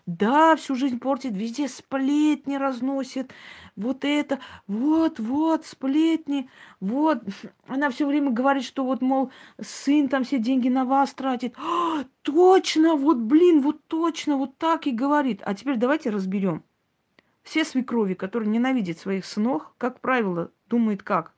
[0.06, 3.32] Да, всю жизнь портит, везде сплетни разносит.
[3.76, 7.24] Вот это, вот, вот, сплетни, вот.
[7.68, 9.32] Она все время говорит, что вот, мол,
[9.62, 11.56] сын там все деньги на вас тратит.
[11.58, 15.42] А, точно, вот, блин, вот точно, вот так и говорит.
[15.46, 16.64] А теперь давайте разберем.
[17.48, 21.34] Все свекрови, которые ненавидят своих сынов, как правило, думают как?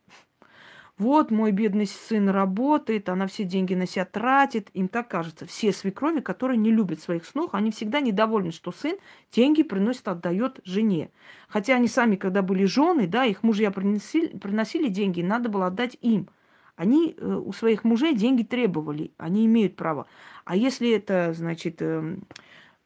[0.98, 4.70] вот мой бедный сын работает, она все деньги на себя тратит.
[4.74, 5.46] Им так кажется.
[5.46, 8.98] Все свекрови, которые не любят своих снов, они всегда недовольны, что сын
[9.32, 11.12] деньги приносит, отдает жене.
[11.48, 15.96] Хотя они сами, когда были жены, да, их мужья приносили, приносили деньги, надо было отдать
[16.02, 16.28] им.
[16.76, 20.06] Они э, у своих мужей деньги требовали, они имеют право.
[20.44, 22.18] А если это, значит, э,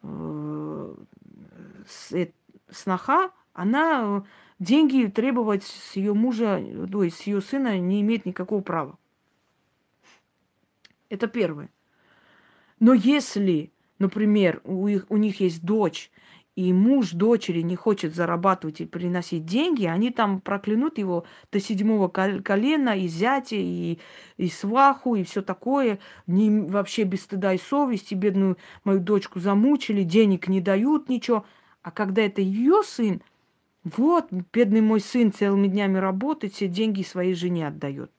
[0.03, 0.95] э,
[2.11, 2.27] э,
[2.73, 4.23] сноха, она
[4.59, 8.97] деньги требовать с ее мужа, то есть с ее сына не имеет никакого права.
[11.09, 11.69] Это первое.
[12.79, 16.11] Но если, например, у, их, у них есть дочь,
[16.55, 22.09] и муж дочери не хочет зарабатывать и приносить деньги, они там проклянут его до седьмого
[22.09, 23.97] колена, и зятя, и,
[24.37, 25.99] и сваху, и все такое.
[26.27, 31.45] Не, вообще без стыда и совести бедную мою дочку замучили, денег не дают, ничего.
[31.83, 33.21] А когда это ее сын,
[33.83, 38.11] вот, бедный мой сын целыми днями работает, все деньги своей жене отдает.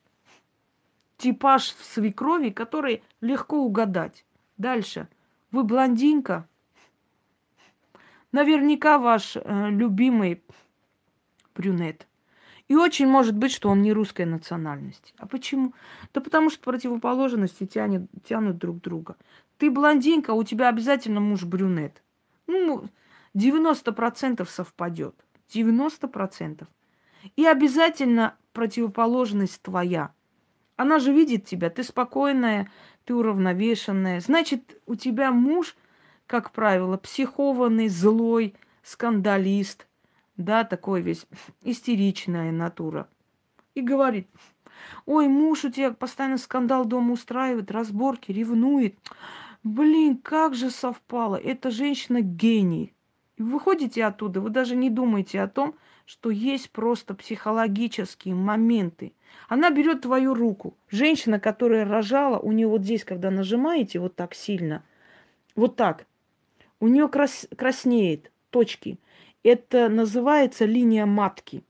[1.17, 4.25] Типаж свекрови, который легко угадать.
[4.59, 5.09] Дальше.
[5.51, 6.47] Вы блондинка.
[8.33, 10.43] Наверняка ваш э, любимый
[11.55, 12.07] брюнет.
[12.69, 15.15] И очень может быть, что он не русской национальности.
[15.19, 15.73] А почему?
[16.13, 19.17] Да потому что противоположности тянет, тянут друг друга.
[19.59, 22.03] Ты блондинка, у тебя обязательно муж брюнет.
[22.47, 22.85] Ну,
[23.35, 25.15] 90% совпадет.
[25.53, 26.67] 90%.
[27.37, 30.13] И обязательно противоположность твоя.
[30.77, 32.71] Она же видит тебя, ты спокойная,
[33.05, 34.21] ты уравновешенная.
[34.21, 35.77] Значит, у тебя муж,
[36.27, 39.87] как правило, психованный, злой, скандалист,
[40.37, 41.27] да, такой весь
[41.63, 43.09] истеричная натура.
[43.75, 44.29] И говорит,
[45.07, 48.99] ой, муж у тебя постоянно скандал дома устраивает, разборки, ревнует.
[49.63, 51.37] Блин, как же совпало.
[51.37, 52.94] Эта женщина гений.
[53.39, 55.75] Выходите оттуда, вы даже не думаете о том,
[56.07, 59.13] что есть просто психологические моменты.
[59.49, 60.77] Она берет твою руку.
[60.89, 64.85] Женщина, которая рожала, у нее вот здесь, когда нажимаете вот так сильно,
[65.57, 66.07] вот так,
[66.79, 68.99] у нее крас краснеет точки.
[69.43, 71.65] Это называется линия матки.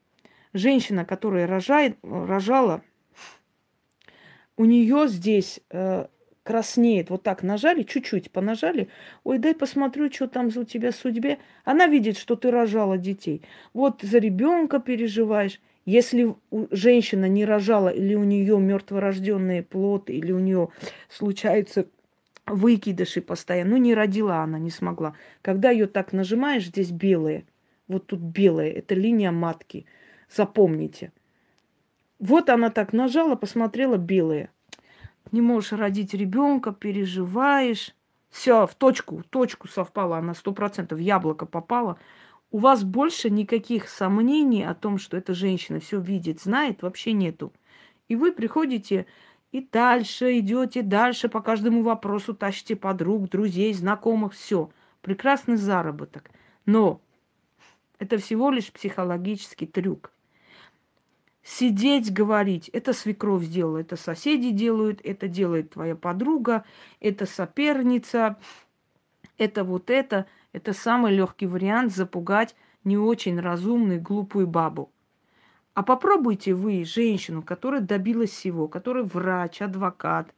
[0.53, 2.83] Женщина, которая рожает, рожала,
[4.57, 6.07] у нее здесь э,
[6.45, 8.89] краснеет, вот так нажали, чуть-чуть понажали,
[9.25, 11.39] ой, дай посмотрю, что там у тебя судьбе.
[11.65, 13.43] Она видит, что ты рожала детей.
[13.73, 15.61] Вот за ребенка переживаешь.
[15.87, 16.35] Если
[16.71, 20.69] женщина не рожала, или у нее мертворожденные плоды, или у нее
[21.09, 21.87] случаются
[22.47, 25.15] выкидыши постоянно, ну не родила она, не смогла.
[25.43, 27.45] Когда ее так нажимаешь, здесь белые,
[27.89, 29.87] вот тут белые, это линия матки.
[30.35, 31.13] Запомните.
[32.19, 34.51] Вот она так нажала, посмотрела белые
[35.33, 37.95] не можешь родить ребенка, переживаешь.
[38.31, 41.99] Все, в точку, в точку совпала, она сто процентов, яблоко попало.
[42.51, 47.53] У вас больше никаких сомнений о том, что эта женщина все видит, знает, вообще нету.
[48.09, 49.07] И вы приходите
[49.53, 54.71] и дальше идете, дальше по каждому вопросу тащите подруг, друзей, знакомых, все.
[55.01, 56.31] Прекрасный заработок.
[56.67, 57.01] Но
[57.99, 60.14] это всего лишь психологический трюк.
[61.45, 66.65] Сидеть, говорить, это свекровь сделала, это соседи делают, это делает твоя подруга,
[67.01, 68.37] это соперница,
[69.37, 74.91] это вот это, это самый легкий вариант запугать не очень разумную, глупую бабу.
[75.75, 80.33] А попробуйте вы женщину, которая добилась всего, которая врач, адвокат,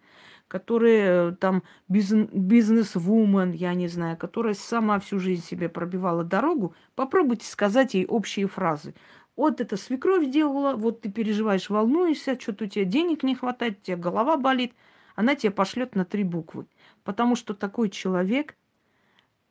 [0.48, 7.46] которая э, там бизнес-вумен, я не знаю, которая сама всю жизнь себе пробивала дорогу, попробуйте
[7.46, 8.94] сказать ей общие фразы.
[9.37, 13.82] Вот это свекровь делала, вот ты переживаешь, волнуешься, что-то у тебя денег не хватает, у
[13.82, 14.72] тебя голова болит,
[15.14, 16.66] она тебя пошлет на три буквы.
[17.05, 18.57] Потому что такой человек,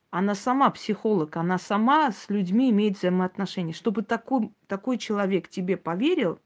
[0.09, 3.73] она сама психолог, она сама с людьми имеет взаимоотношения.
[3.73, 6.39] Чтобы такой, такой человек тебе поверил,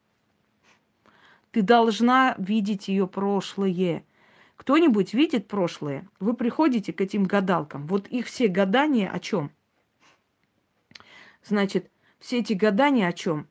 [1.51, 4.03] ты должна видеть ее прошлое.
[4.57, 6.07] Кто-нибудь видит прошлое?
[6.19, 7.87] Вы приходите к этим гадалкам.
[7.87, 9.51] Вот их все гадания о чем?
[11.43, 13.47] Значит, все эти гадания о чем?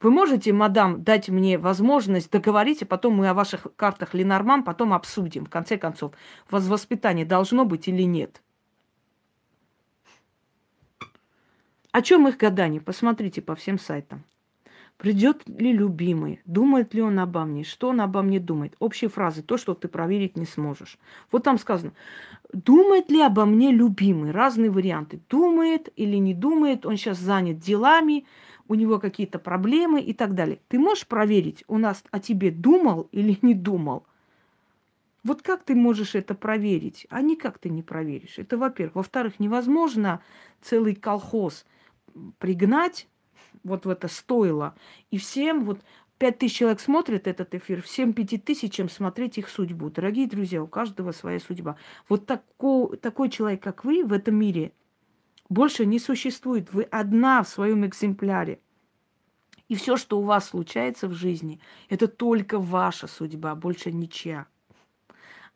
[0.00, 4.94] Вы можете, мадам, дать мне возможность договорить, а потом мы о ваших картах Ленорман потом
[4.94, 5.44] обсудим.
[5.44, 6.12] В конце концов,
[6.48, 8.42] у вас воспитание должно быть или нет?
[11.92, 12.80] О чем их гадание?
[12.80, 14.24] Посмотрите по всем сайтам.
[15.00, 16.42] Придет ли любимый?
[16.44, 17.64] Думает ли он обо мне?
[17.64, 18.74] Что он обо мне думает?
[18.80, 20.98] Общие фразы, то, что ты проверить не сможешь.
[21.32, 21.94] Вот там сказано,
[22.52, 24.30] думает ли обо мне любимый?
[24.30, 25.18] Разные варианты.
[25.30, 28.26] Думает или не думает, он сейчас занят делами,
[28.68, 30.58] у него какие-то проблемы и так далее.
[30.68, 34.04] Ты можешь проверить, у нас о тебе думал или не думал?
[35.24, 37.06] Вот как ты можешь это проверить?
[37.08, 38.38] А никак ты не проверишь.
[38.38, 38.96] Это, во-первых.
[38.96, 40.20] Во-вторых, невозможно
[40.60, 41.64] целый колхоз
[42.38, 43.08] пригнать,
[43.64, 44.74] вот в это стоило.
[45.10, 45.80] И всем вот
[46.18, 49.90] пять тысяч человек смотрят этот эфир, всем пяти тысячам смотреть их судьбу.
[49.90, 51.76] Дорогие друзья, у каждого своя судьба.
[52.08, 54.72] Вот такой, такой человек, как вы, в этом мире
[55.48, 56.72] больше не существует.
[56.72, 58.60] Вы одна в своем экземпляре.
[59.68, 64.46] И все, что у вас случается в жизни, это только ваша судьба, больше ничья.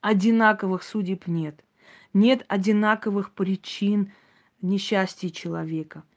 [0.00, 1.64] Одинаковых судеб нет.
[2.12, 4.12] Нет одинаковых причин
[4.61, 6.05] несчастья человека–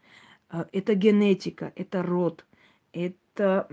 [0.49, 2.45] это генетика, это род,
[2.93, 3.67] это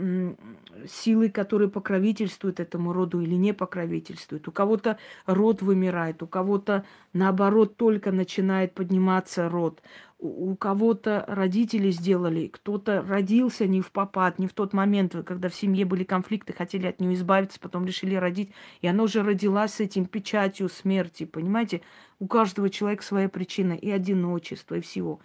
[0.86, 4.46] силы, которые покровительствуют этому роду или не покровительствуют.
[4.46, 9.80] У кого-то род вымирает, у кого-то наоборот только начинает подниматься род.
[10.18, 15.54] У кого-то родители сделали, кто-то родился не в попад, не в тот момент, когда в
[15.54, 18.50] семье были конфликты, хотели от нее избавиться, потом решили родить,
[18.82, 21.80] и она уже родилась с этим печатью смерти, понимаете?
[22.18, 25.20] У каждого человека своя причина и одиночество, и всего.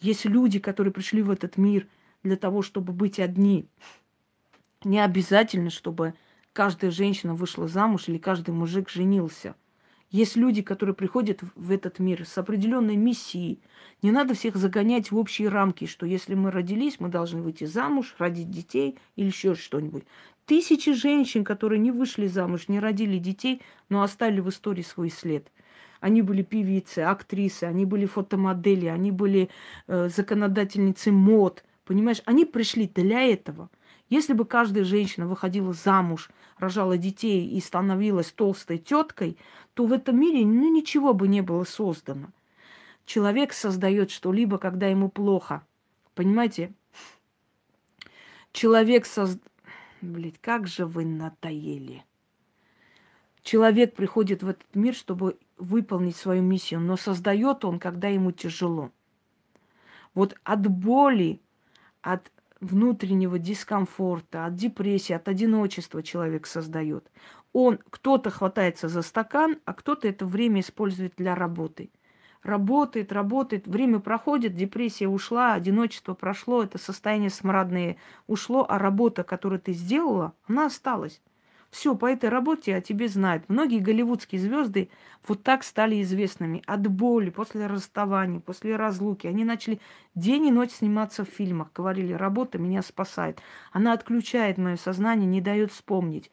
[0.00, 1.88] Есть люди, которые пришли в этот мир
[2.22, 3.68] для того, чтобы быть одни.
[4.84, 6.14] Не обязательно, чтобы
[6.52, 9.56] каждая женщина вышла замуж или каждый мужик женился.
[10.10, 13.60] Есть люди, которые приходят в этот мир с определенной миссией.
[14.00, 18.14] Не надо всех загонять в общие рамки, что если мы родились, мы должны выйти замуж,
[18.18, 20.04] родить детей или еще что-нибудь.
[20.46, 25.50] Тысячи женщин, которые не вышли замуж, не родили детей, но оставили в истории свой след–
[26.00, 29.50] они были певицы, актрисы, они были фотомодели, они были
[29.86, 31.64] э, законодательницы мод.
[31.84, 33.70] Понимаешь, они пришли для этого.
[34.08, 39.36] Если бы каждая женщина выходила замуж, рожала детей и становилась толстой теткой,
[39.74, 42.28] то в этом мире ну, ничего бы не было создано.
[43.04, 45.64] Человек создает что-либо, когда ему плохо.
[46.14, 46.72] Понимаете?
[48.52, 49.42] Человек создает...
[50.00, 52.04] Блять, как же вы надоели.
[53.42, 58.90] Человек приходит в этот мир, чтобы выполнить свою миссию, но создает он, когда ему тяжело.
[60.14, 61.40] Вот от боли,
[62.02, 67.10] от внутреннего дискомфорта, от депрессии, от одиночества человек создает.
[67.52, 71.90] Он, кто-то хватается за стакан, а кто-то это время использует для работы.
[72.42, 77.96] Работает, работает, время проходит, депрессия ушла, одиночество прошло, это состояние смрадное
[78.26, 81.20] ушло, а работа, которую ты сделала, она осталась.
[81.70, 83.44] Все, по этой работе о тебе знают.
[83.48, 84.88] Многие голливудские звезды
[85.26, 86.62] вот так стали известными.
[86.66, 89.26] От боли, после расставания, после разлуки.
[89.26, 89.78] Они начали
[90.14, 91.70] день и ночь сниматься в фильмах.
[91.74, 93.40] Говорили, работа меня спасает.
[93.70, 96.30] Она отключает мое сознание, не дает вспомнить.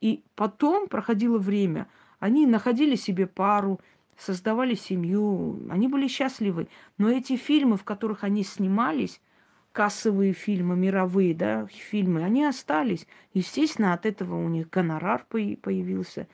[0.00, 1.86] И потом проходило время.
[2.18, 3.80] Они находили себе пару,
[4.16, 6.68] создавали семью, они были счастливы.
[6.96, 9.20] Но эти фильмы, в которых они снимались,
[9.78, 13.06] кассовые фильмы, мировые да, фильмы, они остались.
[13.32, 16.26] Естественно, от этого у них гонорар появился.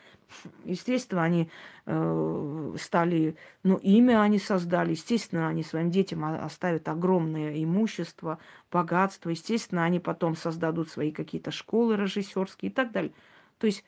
[0.65, 1.51] Естественно, они
[1.85, 4.93] э, стали, ну, имя они создали.
[4.93, 8.39] Естественно, они своим детям оставят огромное имущество,
[8.73, 9.29] богатство.
[9.29, 13.13] Естественно, они потом создадут свои какие-то школы режиссерские и так далее.
[13.59, 13.85] То есть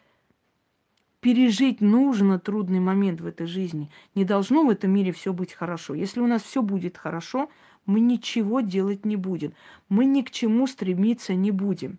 [1.21, 3.91] пережить нужно трудный момент в этой жизни.
[4.15, 5.95] Не должно в этом мире все быть хорошо.
[5.95, 7.49] Если у нас все будет хорошо,
[7.87, 9.55] мы ничего делать не будем.
[9.89, 11.99] Мы ни к чему стремиться не будем.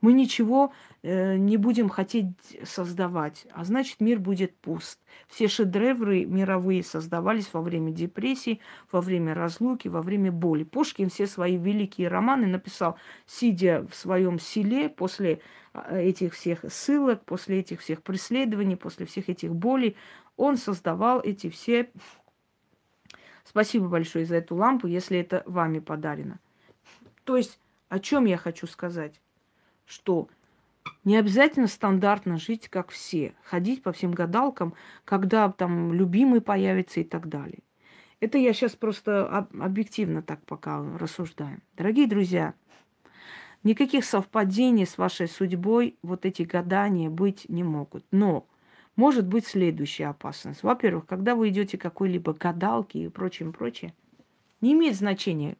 [0.00, 2.28] мы ничего э, не будем хотеть
[2.64, 4.98] создавать, а значит мир будет пуст.
[5.28, 10.64] Все шедевры мировые создавались во время депрессии, во время разлуки, во время боли.
[10.64, 12.96] Пушкин все свои великие романы написал,
[13.26, 15.40] сидя в своем селе после
[15.72, 19.96] а, этих всех ссылок, после этих всех преследований, после всех этих болей.
[20.36, 21.90] Он создавал эти все...
[23.44, 26.38] Спасибо большое за эту лампу, если это вами подарено.
[27.24, 29.20] То есть о чем я хочу сказать?
[29.84, 30.28] Что
[31.04, 34.74] не обязательно стандартно жить, как все, ходить по всем гадалкам,
[35.04, 37.58] когда там любимый появится и так далее.
[38.20, 39.26] Это я сейчас просто
[39.58, 41.60] объективно так пока рассуждаю.
[41.76, 42.54] Дорогие друзья,
[43.62, 48.04] никаких совпадений с вашей судьбой вот эти гадания быть не могут.
[48.10, 48.46] Но
[48.96, 50.62] может быть следующая опасность.
[50.62, 53.94] Во-первых, когда вы идете какой-либо гадалке и прочее, прочее,
[54.60, 55.56] не имеет значения,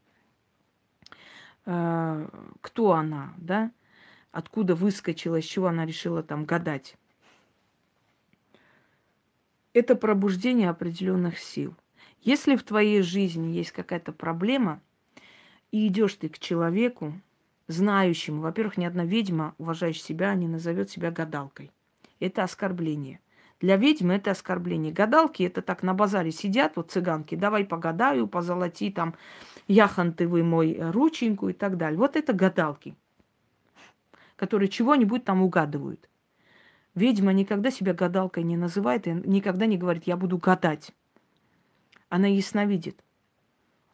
[1.66, 2.28] Э,
[2.60, 3.70] кто она, да,
[4.32, 6.96] откуда выскочила, из чего она решила там гадать.
[9.72, 11.76] Это пробуждение определенных сил.
[12.22, 14.80] Если в твоей жизни есть какая-то проблема,
[15.70, 17.14] и идешь ты к человеку,
[17.68, 21.70] знающему, во-первых, ни одна ведьма, уважающая себя, не назовет себя гадалкой.
[22.20, 23.20] Это оскорбление.
[23.60, 24.92] Для ведьмы это оскорбление.
[24.92, 29.14] Гадалки это так на базаре сидят, вот цыганки, давай погадаю, позолоти там
[29.68, 31.98] яхонтовый мой э, рученьку и так далее.
[31.98, 32.94] Вот это гадалки,
[34.36, 36.08] которые чего-нибудь там угадывают.
[36.94, 40.92] Ведьма никогда себя гадалкой не называет и никогда не говорит, я буду гадать.
[42.08, 43.04] Она ясновидит.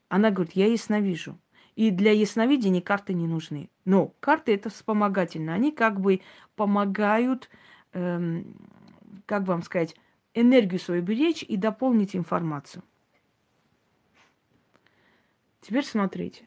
[0.08, 1.38] Она говорит, я ясновижу.
[1.74, 3.68] И для ясновидения карты не нужны.
[3.84, 5.52] Но карты это вспомогательно.
[5.52, 6.22] Они как бы
[6.54, 7.50] помогают,
[9.26, 9.96] как вам сказать,
[10.34, 12.82] энергию свою беречь и дополнить информацию.
[15.62, 16.46] Теперь смотрите.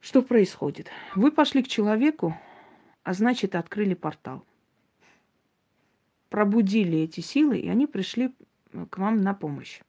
[0.00, 0.90] Что происходит?
[1.14, 2.34] Вы пошли к человеку,
[3.04, 4.44] а значит, открыли портал.
[6.30, 8.34] Пробудили эти силы, и они пришли
[8.88, 9.80] к вам на помощь.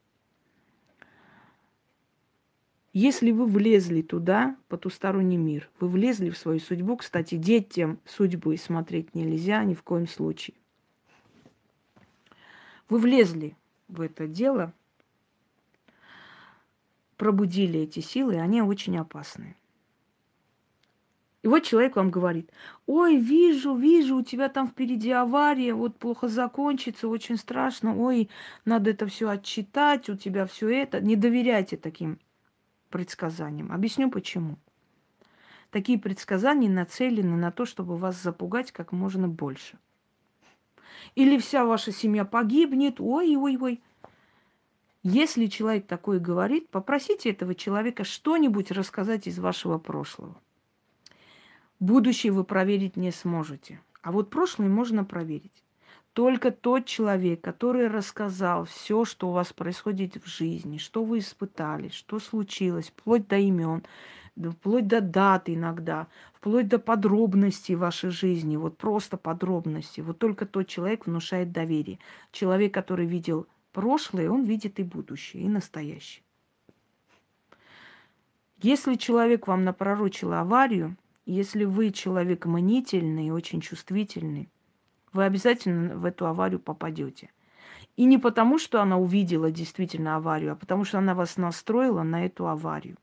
[2.93, 9.15] Если вы влезли туда, потусторонний мир, вы влезли в свою судьбу, кстати, детям судьбы смотреть
[9.15, 10.55] нельзя ни в коем случае.
[12.89, 13.55] Вы влезли
[13.87, 14.73] в это дело,
[17.15, 19.55] пробудили эти силы, они очень опасные.
[21.43, 22.51] И вот человек вам говорит,
[22.87, 28.29] ой, вижу, вижу, у тебя там впереди авария, вот плохо закончится, очень страшно, ой,
[28.65, 30.99] надо это все отчитать, у тебя все это.
[30.99, 32.19] Не доверяйте таким
[32.91, 33.71] предсказаниям.
[33.71, 34.57] Объясню почему.
[35.71, 39.79] Такие предсказания нацелены на то, чтобы вас запугать как можно больше.
[41.15, 43.81] Или вся ваша семья погибнет, ой-ой-ой.
[45.03, 50.39] Если человек такое говорит, попросите этого человека что-нибудь рассказать из вашего прошлого.
[51.79, 53.81] Будущее вы проверить не сможете.
[54.03, 55.63] А вот прошлое можно проверить.
[56.13, 61.87] Только тот человек, который рассказал все, что у вас происходит в жизни, что вы испытали,
[61.87, 63.83] что случилось, вплоть до имен,
[64.35, 70.01] вплоть до даты иногда, вплоть до подробностей вашей жизни, вот просто подробности.
[70.01, 71.99] Вот только тот человек внушает доверие.
[72.33, 76.23] Человек, который видел прошлое, он видит и будущее, и настоящее.
[78.61, 84.49] Если человек вам напророчил аварию, если вы человек мнительный очень чувствительный,
[85.13, 87.31] вы обязательно в эту аварию попадете.
[87.97, 92.25] И не потому, что она увидела действительно аварию, а потому что она вас настроила на
[92.25, 92.97] эту аварию.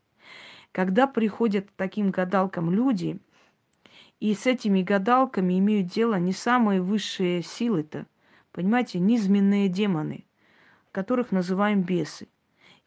[0.71, 3.19] Когда приходят к таким гадалкам люди,
[4.19, 8.05] и с этими гадалками имеют дело не самые высшие силы-то,
[8.51, 10.25] понимаете, низменные демоны–
[10.91, 12.27] которых называем бесы.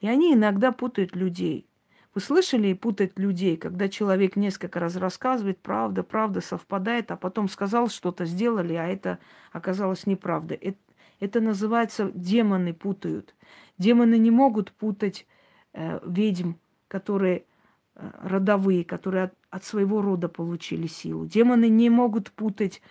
[0.00, 1.66] И они иногда путают людей.
[2.14, 7.88] Вы слышали путать людей, когда человек несколько раз рассказывает, правда, правда совпадает, а потом сказал
[7.88, 9.18] что-то, сделали, а это
[9.50, 10.54] оказалось неправда.
[10.54, 10.78] Это,
[11.20, 13.34] это называется демоны путают.
[13.78, 15.26] Демоны не могут путать
[15.72, 16.52] э, ведьм,
[16.86, 17.44] которые
[17.94, 21.24] э, родовые, которые от, от своего рода получили силу.
[21.24, 22.82] Демоны не могут путать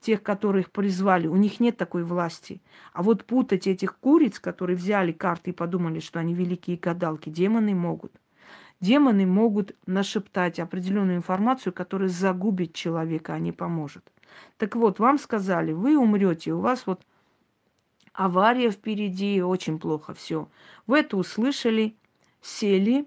[0.00, 2.62] тех, которых призвали, у них нет такой власти.
[2.92, 7.74] А вот путать этих куриц, которые взяли карты и подумали, что они великие гадалки, демоны
[7.74, 8.12] могут.
[8.80, 14.04] Демоны могут нашептать определенную информацию, которая загубит человека, а не поможет.
[14.56, 17.02] Так вот, вам сказали, вы умрете, у вас вот
[18.12, 20.48] авария впереди, очень плохо все.
[20.86, 21.96] Вы это услышали,
[22.40, 23.06] сели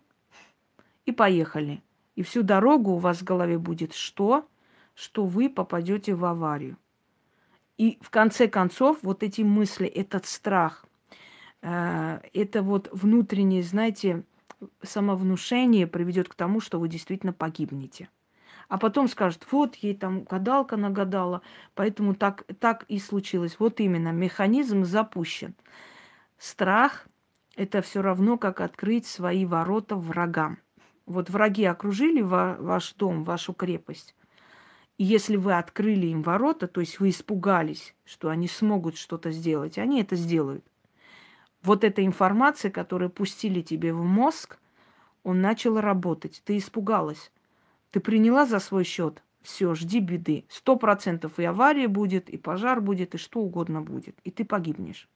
[1.06, 1.82] и поехали.
[2.16, 4.48] И всю дорогу у вас в голове будет что?
[4.94, 6.78] Что вы попадете в аварию.
[7.78, 10.86] И в конце концов, вот эти мысли, этот страх,
[11.62, 14.24] э, это вот внутреннее, знаете,
[14.82, 18.10] самовнушение приведет к тому, что вы действительно погибнете.
[18.68, 21.42] А потом скажут, вот ей там гадалка нагадала,
[21.76, 23.58] поэтому так, так и случилось.
[23.60, 25.56] Вот именно, механизм запущен.
[26.38, 27.08] Страх–
[27.56, 30.58] это все равно, как открыть свои ворота врагам.
[31.06, 34.16] Вот враги окружили ва- ваш дом, вашу крепость.
[34.98, 39.78] И если вы открыли им ворота, то есть вы испугались, что они смогут что-то сделать,
[39.78, 40.64] они это сделают.
[41.64, 44.58] Вот эта информация, которую пустили тебе в мозг,
[45.24, 46.42] он начал работать.
[46.46, 47.32] Ты испугалась.
[47.92, 49.22] Ты приняла за свой счет.
[49.42, 50.46] Все, жди беды.
[50.50, 54.16] Сто процентов и авария будет, и пожар будет, и что угодно будет.
[54.24, 55.08] И ты погибнешь.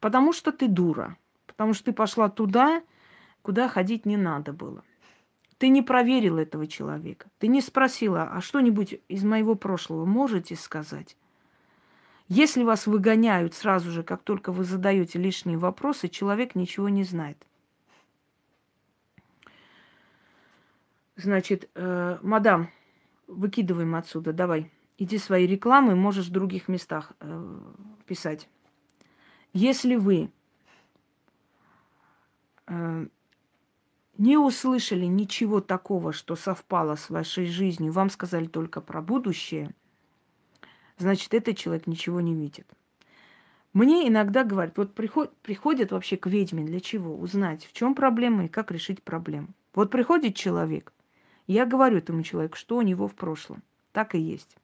[0.00, 1.16] Потому что ты дура.
[1.46, 2.82] Потому что ты пошла туда,
[3.42, 4.82] куда ходить не надо было.
[5.58, 7.28] Ты не проверила этого человека.
[7.38, 11.16] Ты не спросила, а что-нибудь из моего прошлого можете сказать?
[12.28, 17.38] Если вас выгоняют сразу же, как только вы задаете лишние вопросы, человек ничего не знает.
[21.14, 22.70] Значит, э, мадам,
[23.26, 24.70] выкидываем отсюда, давай.
[24.98, 27.58] Иди свои рекламы, можешь в других местах э,
[28.06, 28.48] писать.
[29.52, 30.30] Если вы
[32.66, 33.06] э,
[34.18, 39.74] не услышали ничего такого, что совпало с вашей жизнью, вам сказали только про будущее,
[40.98, 42.66] значит, этот человек ничего не видит.
[43.72, 47.14] Мне иногда говорят, вот приход, приходят вообще к ведьме для чего?
[47.16, 49.48] Узнать, в чем проблема и как решить проблему.
[49.74, 50.92] Вот приходит человек,
[51.46, 53.62] я говорю этому человеку, что у него в прошлом.
[53.92, 54.56] Так и есть.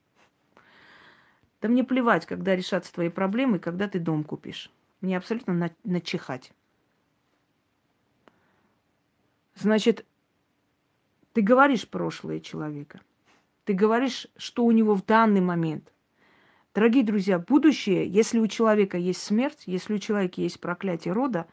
[1.61, 4.70] Да мне плевать, когда решатся твои проблемы, когда ты дом купишь.
[5.01, 6.53] Мне абсолютно на, начихать.
[9.55, 10.05] Значит,
[11.35, 13.01] ты говоришь прошлое человека.
[13.64, 15.93] Ты говоришь, что у него в данный момент.
[16.75, 21.47] Дорогие друзья, будущее, если у человека есть смерть, если у человека есть проклятие рода,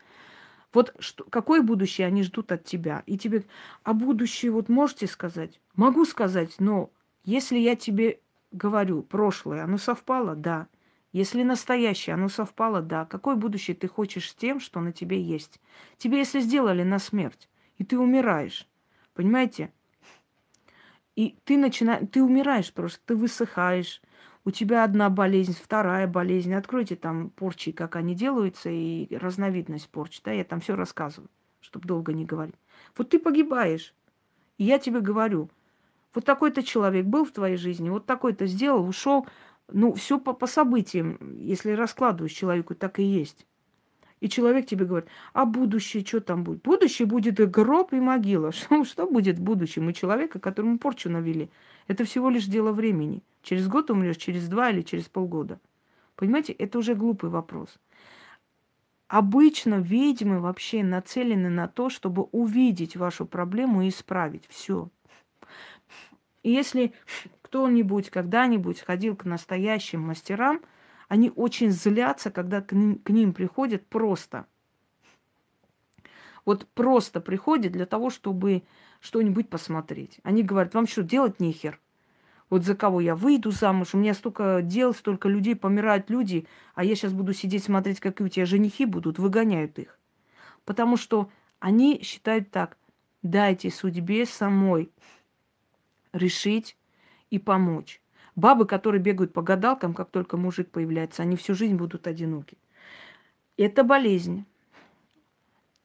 [0.74, 3.04] вот что, какое будущее они ждут от тебя?
[3.06, 3.44] И тебе,
[3.84, 5.60] а будущее вот можете сказать?
[5.76, 6.90] Могу сказать, но
[7.26, 8.22] если я тебе
[8.54, 10.68] говорю, прошлое, оно совпало, да.
[11.12, 13.06] Если настоящее, оно совпало, да.
[13.06, 15.60] Какое будущее ты хочешь с тем, что на тебе есть?
[15.98, 18.68] Тебе если сделали на смерть, и ты умираешь.
[19.16, 19.74] Понимаете?
[21.18, 24.02] И ты начинаешь, ты умираешь просто, ты высыхаешь.
[24.46, 26.54] У тебя одна болезнь, вторая болезнь.
[26.54, 30.22] Откройте там порчи, как они делаются, и разновидность порчи.
[30.24, 31.30] Да, я там все рассказываю,
[31.60, 32.56] чтобы долго не говорить.
[32.98, 33.94] Вот ты погибаешь.
[34.58, 35.50] И я тебе говорю,
[36.14, 39.28] вот такой-то человек был в твоей жизни, вот такой-то сделал, ушел.
[39.72, 43.46] Ну, все по, по событиям, если раскладываешь человеку, так и есть.
[44.20, 46.62] И человек тебе говорит, а будущее, что там будет?
[46.64, 48.52] Будущее будет и гроб, и могила.
[48.52, 51.50] Что, что будет в будущем у человека, которому порчу навели?
[51.90, 53.22] Это всего лишь дело времени.
[53.42, 55.60] Через год умрешь, через два или через полгода.
[56.16, 57.78] Понимаете, это уже глупый вопрос.
[59.10, 64.46] Обычно ведьмы вообще нацелены на то, чтобы увидеть вашу проблему и исправить.
[64.48, 64.88] Все.
[66.44, 66.94] Если
[67.42, 70.62] кто-нибудь когда-нибудь ходил к настоящим мастерам–
[71.10, 74.46] они очень злятся, когда к ним, к ним приходят просто.
[76.46, 78.64] Вот просто приходят для того, чтобы
[79.00, 80.20] что-нибудь посмотреть.
[80.24, 81.80] Они говорят, вам что, делать нехер?
[82.50, 86.84] Вот за кого я выйду замуж, у меня столько дел, столько людей, помирают люди, а
[86.84, 90.00] я сейчас буду сидеть смотреть, какие у тебя женихи будут, выгоняют их.
[90.66, 91.30] Потому что
[91.60, 92.78] они считают так,
[93.22, 94.92] дайте судьбе самой
[96.12, 96.76] решить
[97.30, 98.02] и помочь.
[98.36, 102.58] Бабы, которые бегают по гадалкам, как только мужик появляется, они всю жизнь будут одиноки.
[103.58, 104.46] Это болезнь.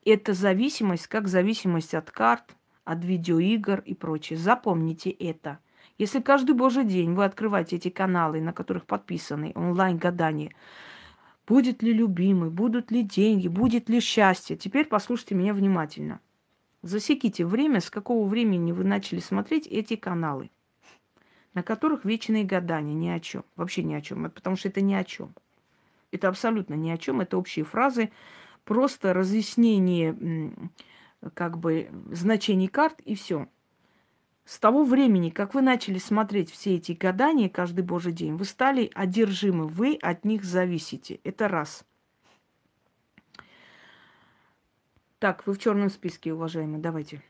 [0.04, 2.54] Это зависимость, как зависимость от карт,
[2.84, 4.38] от видеоигр и прочее.
[4.38, 5.58] Запомните это.
[5.98, 10.52] Если каждый божий день вы открываете эти каналы, на которых подписаны онлайн-гадания,
[11.46, 14.56] будет ли любимый, будут ли деньги, будет ли счастье.
[14.56, 16.20] Теперь послушайте меня внимательно.
[16.82, 20.50] Засеките время, с какого времени вы начали смотреть эти каналы
[21.54, 23.44] на которых вечные гадания ни о чем.
[23.56, 24.30] Вообще ни о чем.
[24.30, 25.34] Потому что это ни о чем.
[26.10, 27.20] Это абсолютно ни о чем.
[27.20, 28.10] Это общие фразы.
[28.64, 30.16] Просто разъяснение
[31.34, 33.48] как бы значений карт и все.
[34.44, 38.90] С того времени, как вы начали смотреть все эти гадания каждый божий день, вы стали
[38.94, 41.20] одержимы, вы от них зависите.
[41.24, 41.84] Это раз.
[45.18, 47.22] Так, вы в черном списке, уважаемые, давайте.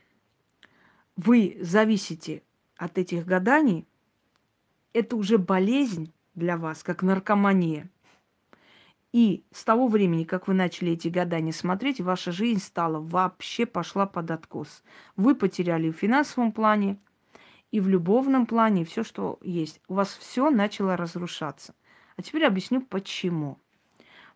[1.15, 2.43] Вы зависите
[2.75, 3.87] от этих гаданий,
[4.91, 7.89] это уже болезнь для вас, как наркомания.
[9.15, 14.05] И с того времени, как вы начали эти гадания смотреть, ваша жизнь стала вообще пошла
[14.05, 14.83] под откос.
[15.15, 16.99] Вы потеряли в финансовом плане
[17.71, 19.79] и в любовном плане все, что есть.
[19.87, 21.75] У вас все начало разрушаться.
[22.17, 23.57] А теперь объясню почему.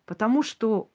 [0.06, 0.90] Потому что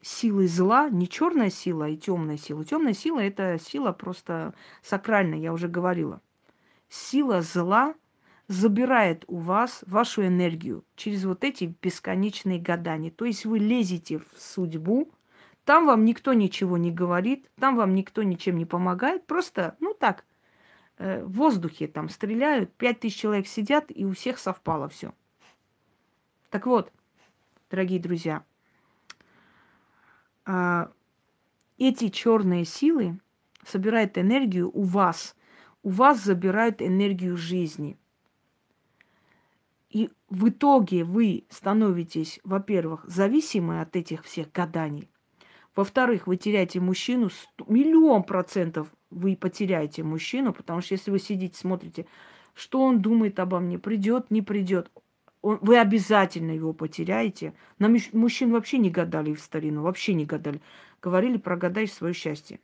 [0.00, 2.64] силы зла, не черная сила и темная сила.
[2.64, 6.22] Темная сила это сила просто сакральная, я уже говорила.
[6.88, 7.96] сила зла
[8.48, 13.10] забирает у вас вашу энергию через вот эти бесконечные гадания.
[13.10, 15.10] То есть вы лезете в судьбу,
[15.64, 20.24] там вам никто ничего не говорит, там вам никто ничем не помогает, просто, ну так,
[20.98, 25.12] э, в воздухе там стреляют, пять тысяч человек сидят, и у всех совпало все.
[26.50, 26.92] Так вот,
[27.68, 28.44] дорогие друзья,
[30.46, 30.86] э,
[31.78, 33.18] эти черные силы
[33.64, 35.34] собирают энергию у вас,
[35.82, 37.98] у вас забирают энергию жизни–
[39.96, 45.08] и в итоге вы становитесь, во-первых, зависимы от этих всех гаданий.
[45.74, 47.30] Во-вторых, вы теряете мужчину,
[47.66, 52.04] миллион процентов вы потеряете мужчину, потому что если вы сидите, смотрите,
[52.52, 54.90] что он думает обо мне, придет, не придет,
[55.40, 57.54] он, вы обязательно его потеряете.
[57.78, 60.60] На мужчин вообще не гадали в старину, вообще не гадали.
[61.00, 62.60] Говорили, прогадай свое счастье.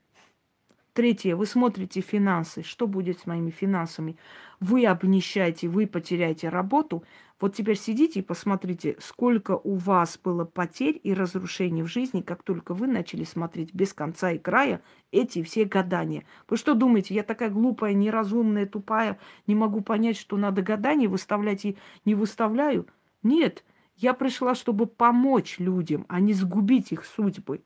[0.95, 2.63] Третье, вы смотрите финансы.
[2.63, 4.19] Что будет с моими финансами?
[4.61, 7.03] Вы обнищаете, вы потеряете работу.
[7.41, 12.43] Вот теперь сидите и посмотрите, сколько у вас было потерь и разрушений в жизни, как
[12.43, 14.83] только вы начали смотреть без конца и края
[15.13, 16.27] эти все гадания.
[16.47, 21.65] Вы что думаете, я такая глупая, неразумная, тупая, не могу понять, что надо гадания выставлять
[21.65, 22.87] и не выставляю?
[23.23, 23.65] Нет,
[23.97, 27.63] я пришла, чтобы помочь людям, а не сгубить их судьбы.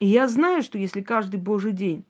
[0.00, 2.04] И я знаю, что если каждый божий день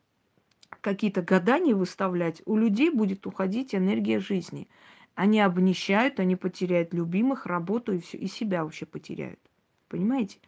[0.81, 4.69] какие-то гадания выставлять, у людей будет уходить энергия жизни.
[5.15, 9.41] Они обнищают, они потеряют любимых, работу и, все, и себя вообще потеряют.
[9.89, 10.39] Понимаете?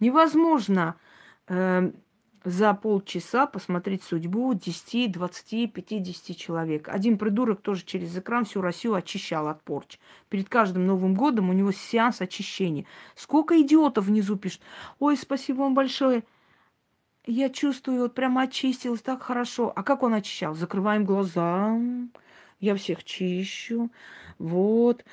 [0.00, 0.96] Невозможно
[1.48, 1.90] э,
[2.44, 6.88] за полчаса посмотреть судьбу 10, 20, 50 человек.
[6.88, 9.98] Один придурок тоже через экран всю Россию очищал от порч.
[10.28, 12.84] Перед каждым Новым годом у него сеанс очищения.
[13.14, 14.62] Сколько идиотов внизу пишут.
[14.98, 16.24] Ой, спасибо вам большое
[17.32, 19.72] я чувствую, вот прямо очистилась так хорошо.
[19.74, 20.54] А как он очищал?
[20.54, 21.78] Закрываем глаза,
[22.60, 23.90] я всех чищу.
[24.38, 25.04] Вот,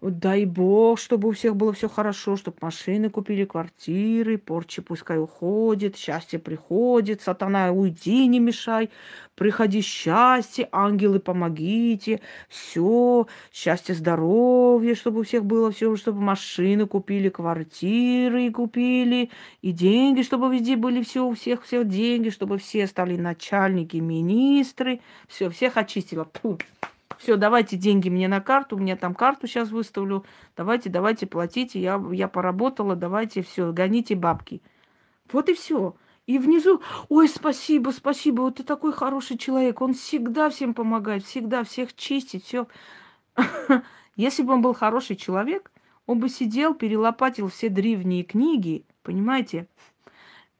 [0.00, 5.98] дай бог, чтобы у всех было все хорошо, чтобы машины купили, квартиры, порчи пускай уходит,
[5.98, 8.88] счастье приходит, сатана, уйди, не мешай,
[9.34, 17.28] приходи счастье, ангелы, помогите, все, счастье, здоровье, чтобы у всех было все, чтобы машины купили,
[17.28, 23.16] квартиры купили, и деньги, чтобы везде были все, у всех все деньги, чтобы все стали
[23.18, 26.26] начальники, министры, все, всех очистила.
[26.40, 26.58] Фу.
[27.18, 30.24] Все, давайте деньги мне на карту, мне там карту сейчас выставлю.
[30.56, 31.80] Давайте, давайте, платите.
[31.80, 34.62] Я, я поработала, давайте, все, гоните бабки.
[35.32, 35.96] Вот и все.
[36.26, 36.80] И внизу,
[37.10, 39.80] ой, спасибо, спасибо, вот ты такой хороший человек.
[39.82, 42.66] Он всегда всем помогает, всегда всех чистит, все.
[44.16, 45.70] Если бы он был хороший человек,
[46.06, 49.68] он бы сидел, перелопатил все древние книги, понимаете,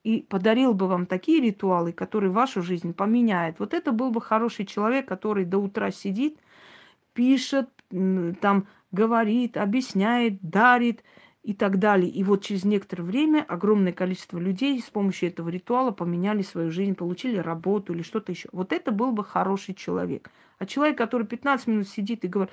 [0.05, 3.59] и подарил бы вам такие ритуалы, которые вашу жизнь поменяют.
[3.59, 6.39] Вот это был бы хороший человек, который до утра сидит,
[7.15, 11.03] пишет, там говорит, объясняет, дарит
[11.43, 12.11] и так далее.
[12.11, 16.95] И вот через некоторое время огромное количество людей с помощью этого ритуала поменяли свою жизнь,
[16.95, 18.49] получили работу или что-то еще.
[18.53, 20.31] Вот это был бы хороший человек.
[20.59, 22.53] А человек, который 15 минут сидит и говорит,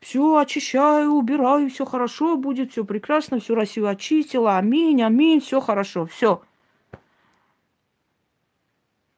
[0.00, 6.06] все очищаю, убираю, все хорошо будет, все прекрасно, всю Россию очистила, аминь, аминь, все хорошо,
[6.06, 6.42] все.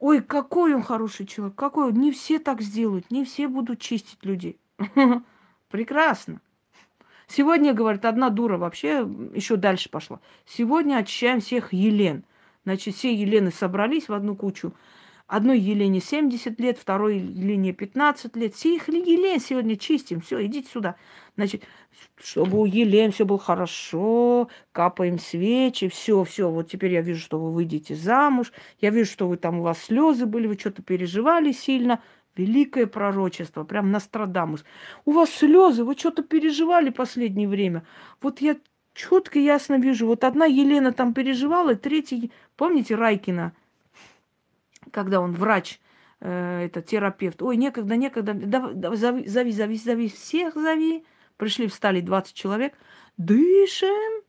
[0.05, 1.95] Ой, какой он хороший человек, какой он.
[1.95, 4.59] Не все так сделают, не все будут чистить людей.
[5.71, 6.43] Прекрасно.
[7.27, 10.21] Сегодня, говорит, одна дура вообще еще дальше пошла.
[10.45, 12.25] Сегодня очищаем всех Елен.
[12.65, 14.75] Значит, все Елены собрались в одну кучу.
[15.27, 18.55] Одной Елене 70 лет, второй Елене 15 лет.
[18.55, 20.21] Всех Елен сегодня чистим.
[20.21, 20.97] Все, идите сюда.
[21.37, 21.65] Значит,
[22.23, 26.49] чтобы у Елен все было хорошо, капаем свечи, все, все.
[26.49, 28.53] Вот теперь я вижу, что вы выйдете замуж.
[28.81, 32.01] Я вижу, что вы там у вас слезы были, вы что-то переживали сильно.
[32.37, 34.65] Великое пророчество, прям Нострадамус.
[35.05, 37.85] У вас слезы, вы что-то переживали последнее время.
[38.21, 38.57] Вот я
[38.93, 40.07] четко ясно вижу.
[40.07, 43.53] Вот одна Елена там переживала, третья, помните Райкина,
[44.91, 45.81] когда он врач,
[46.21, 47.41] э, это терапевт.
[47.43, 51.05] Ой, некогда, некогда, давай, давай, зови, зови, зови, зови, всех зови.
[51.37, 52.75] Пришли, встали 20 человек.
[53.17, 54.23] Дышим.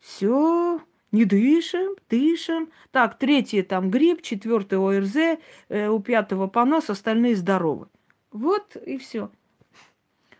[0.00, 0.80] Все,
[1.10, 2.70] не дышим, дышим.
[2.92, 7.88] Так, третий там грипп, четвертый ОРЗ, э, у пятого понос, остальные здоровы.
[8.30, 9.30] Вот и все.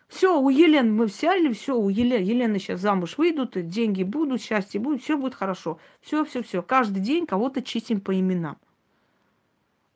[0.06, 4.80] Все, у Елены мы взяли, все, у Елены, Елены сейчас замуж выйдут, деньги будут, счастье
[4.80, 5.80] будет, все будет хорошо.
[6.00, 6.62] Все, все, все.
[6.62, 8.56] Каждый день кого-то чистим по именам.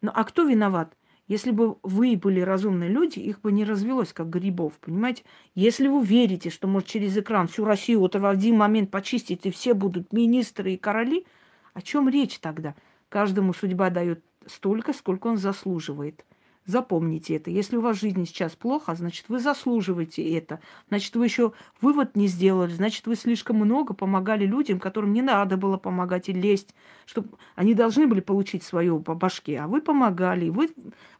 [0.03, 0.97] Ну а кто виноват?
[1.31, 5.23] Если бы вы были разумные люди, их бы не развелось, как грибов, понимаете?
[5.55, 9.53] Если вы верите, что может через экран всю Россию вот в один момент почистить, и
[9.53, 11.25] все будут министры и короли,
[11.73, 12.75] о чем речь тогда?
[13.09, 16.25] Каждому судьба дает столько, сколько он заслуживает.
[16.67, 17.51] Запомните это.
[17.51, 20.61] Если у вас в жизни сейчас плохо, значит, вы заслуживаете это.
[20.89, 22.71] Значит, вы еще вывод не сделали.
[22.71, 26.75] Значит, вы слишком много помогали людям, которым не надо было помогать и лезть,
[27.07, 30.47] чтобы они должны были получить свое по башке, а вы помогали.
[30.47, 30.71] И вы,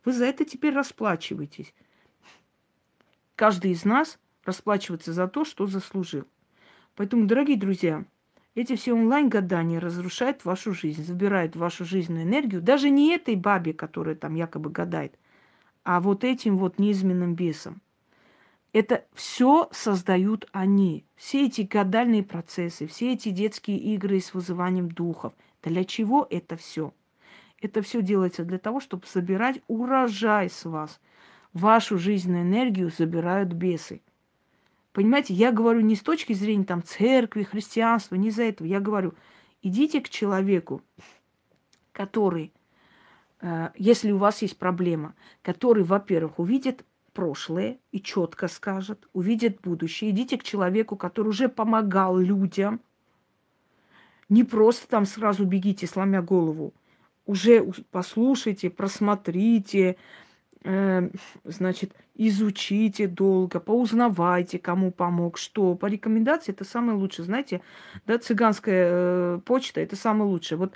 [0.05, 1.75] вы за это теперь расплачиваетесь.
[3.35, 6.27] Каждый из нас расплачивается за то, что заслужил.
[6.97, 8.05] Поэтому, дорогие друзья,
[8.55, 12.61] эти все онлайн-гадания разрушают вашу жизнь, забирают вашу жизненную энергию.
[12.61, 15.19] Даже не этой бабе, которая там якобы гадает–
[15.85, 17.81] а вот этим вот низменным бесом.
[18.73, 21.05] Это все создают они.
[21.17, 25.33] Все эти гадальные процессы, все эти детские игры с вызыванием духов.
[25.63, 26.95] Для чего это все?
[27.61, 31.01] Это все делается для того, чтобы собирать урожай с вас.
[31.53, 34.01] Вашу жизненную энергию забирают бесы.
[34.93, 38.67] Понимаете, я говорю не с точки зрения там церкви, христианства, не за этого.
[38.67, 39.15] Я говорю,
[39.63, 40.83] идите к человеку,
[41.93, 42.53] который
[43.77, 50.11] если у вас есть проблема, который, во-первых, увидит прошлое и четко скажет, увидит будущее.
[50.11, 52.81] Идите к человеку, который уже помогал людям.
[54.29, 56.73] Не просто там сразу бегите, сломя голову.
[57.27, 59.97] Уже послушайте, просмотрите,
[60.65, 61.11] э,
[61.45, 65.75] значит, изучите долго, поузнавайте, кому помог, что.
[65.75, 67.27] По рекомендации это самое лучшее.
[67.27, 67.61] Знаете,
[68.07, 70.59] да, цыганская э, почта это самое лучшее.
[70.59, 70.75] Вот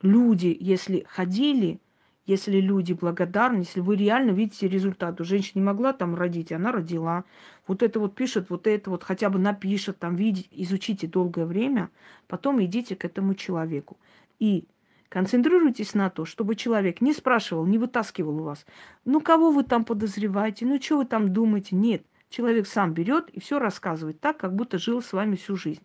[0.00, 1.80] люди, если ходили,
[2.26, 5.20] если люди благодарны, если вы реально видите результат.
[5.20, 7.24] У женщины не могла там родить, она родила.
[7.66, 11.90] Вот это вот пишет, вот это вот хотя бы напишет, там видите, изучите долгое время,
[12.26, 13.96] потом идите к этому человеку.
[14.40, 14.66] И
[15.08, 18.66] концентрируйтесь на то, чтобы человек не спрашивал, не вытаскивал у вас,
[19.04, 21.76] ну кого вы там подозреваете, ну что вы там думаете.
[21.76, 25.82] Нет, человек сам берет и все рассказывает так, как будто жил с вами всю жизнь.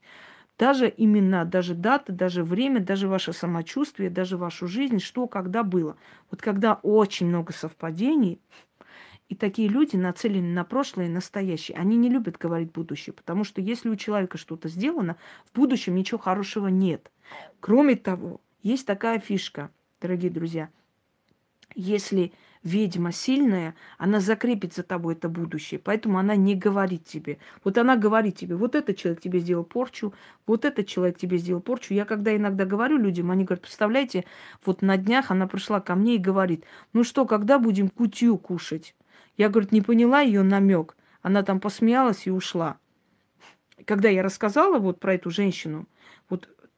[0.61, 5.97] Даже имена, даже даты, даже время, даже ваше самочувствие, даже вашу жизнь, что когда было.
[6.29, 8.39] Вот когда очень много совпадений,
[9.27, 11.79] и такие люди нацелены на прошлое и настоящее.
[11.79, 15.17] Они не любят говорить будущее, потому что если у человека что-то сделано,
[15.51, 17.09] в будущем ничего хорошего нет.
[17.59, 20.69] Кроме того, есть такая фишка, дорогие друзья.
[21.73, 22.33] Если
[22.63, 25.79] ведьма сильная, она закрепит за тобой это будущее.
[25.79, 27.37] Поэтому она не говорит тебе.
[27.63, 30.13] Вот она говорит тебе, вот этот человек тебе сделал порчу,
[30.45, 31.93] вот этот человек тебе сделал порчу.
[31.93, 34.25] Я когда иногда говорю людям, они говорят, представляете,
[34.65, 38.95] вот на днях она пришла ко мне и говорит, ну что, когда будем кутью кушать?
[39.37, 40.95] Я, говорит, не поняла ее намек.
[41.21, 42.77] Она там посмеялась и ушла.
[43.85, 45.87] Когда я рассказала вот про эту женщину,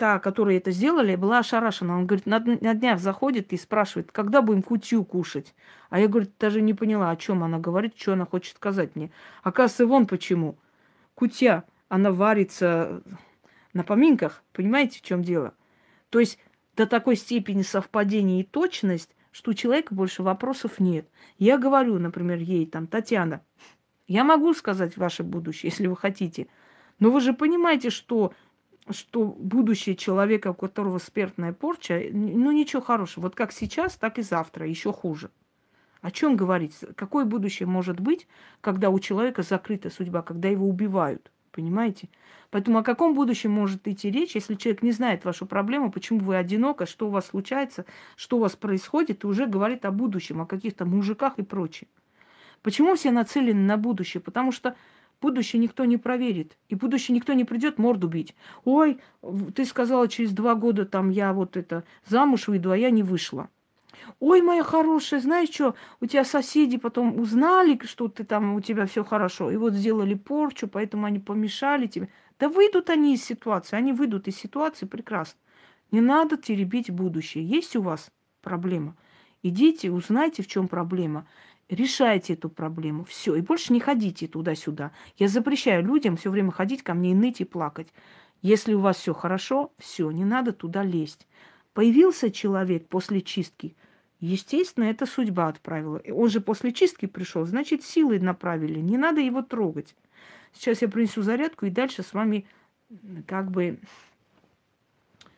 [0.04, 1.96] та, которая это сделали, была ошарашена.
[1.98, 5.56] Он говорит, на, на днях заходит и спрашивает, когда будем кутью кушать.
[5.90, 9.12] А я, говорит, даже не поняла, о чем она говорит, что она хочет сказать мне.
[9.44, 10.58] Оказывается, вон почему.
[11.16, 13.02] Кутя, она варится
[13.72, 14.44] на поминках.
[14.52, 15.54] Понимаете, в чем дело?
[16.10, 16.38] То есть
[16.76, 21.08] до такой степени совпадения и точность, что у человека больше вопросов нет.
[21.38, 23.40] Я говорю, например, ей, там, Татьяна,
[24.08, 26.48] я могу сказать ваше будущее, если вы хотите.
[27.00, 28.34] Но вы же понимаете, что
[28.90, 33.24] что будущее человека, у которого спиртная порча, ну ничего хорошего.
[33.24, 35.30] Вот как сейчас, так и завтра, еще хуже.
[36.02, 36.76] О чем говорить?
[36.96, 38.28] Какое будущее может быть,
[38.60, 41.32] когда у человека закрыта судьба, когда его убивают?
[41.52, 42.10] Понимаете?
[42.50, 46.36] Поэтому о каком будущем может идти речь, если человек не знает вашу проблему, почему вы
[46.36, 50.46] одиноко, что у вас случается, что у вас происходит, и уже говорит о будущем, о
[50.46, 51.88] каких-то мужиках и прочее.
[52.64, 54.20] Почему все нацелены на будущее?
[54.20, 54.76] Потому что
[55.24, 56.58] Будущее никто не проверит.
[56.68, 58.36] И будущее никто не придет морду бить.
[58.66, 59.00] Ой,
[59.56, 63.48] ты сказала, через два года там я вот это замуж выйду, а я не вышла.
[64.20, 68.86] Ой, моя хорошая, знаешь что, у тебя соседи потом узнали, что ты там, у тебя
[68.86, 72.10] все хорошо, и вот сделали порчу, поэтому они помешали тебе.
[72.38, 75.40] Да выйдут они из ситуации, они выйдут из ситуации прекрасно.
[75.92, 77.48] Не надо теребить будущее.
[77.48, 78.12] Есть у вас
[78.42, 78.98] проблема?
[79.42, 81.26] Идите, узнайте, в чем проблема
[81.76, 83.04] решайте эту проблему.
[83.04, 83.36] Все.
[83.36, 84.92] И больше не ходите туда-сюда.
[85.18, 87.88] Я запрещаю людям все время ходить ко мне и ныть и плакать.
[88.42, 91.28] Если у вас все хорошо, все, не надо туда лезть.
[91.74, 93.76] Появился человек после чистки,
[94.20, 96.02] естественно, это судьба отправила.
[96.12, 98.80] Он же после чистки пришел, значит, силой направили.
[98.80, 99.96] Не надо его трогать.
[100.54, 102.46] Сейчас я принесу зарядку и дальше с вами
[103.26, 103.80] как бы...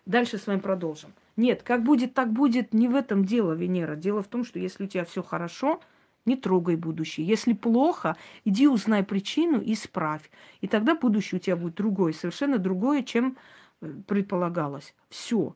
[0.05, 1.13] Дальше с вами продолжим.
[1.35, 3.95] Нет, как будет, так будет, не в этом дело, Венера.
[3.95, 5.81] Дело в том, что если у тебя все хорошо,
[6.25, 7.25] не трогай будущее.
[7.25, 10.29] Если плохо, иди узнай причину и исправь.
[10.61, 13.37] И тогда будущее у тебя будет другое, совершенно другое, чем
[13.81, 14.95] э, предполагалось.
[15.09, 15.55] Все.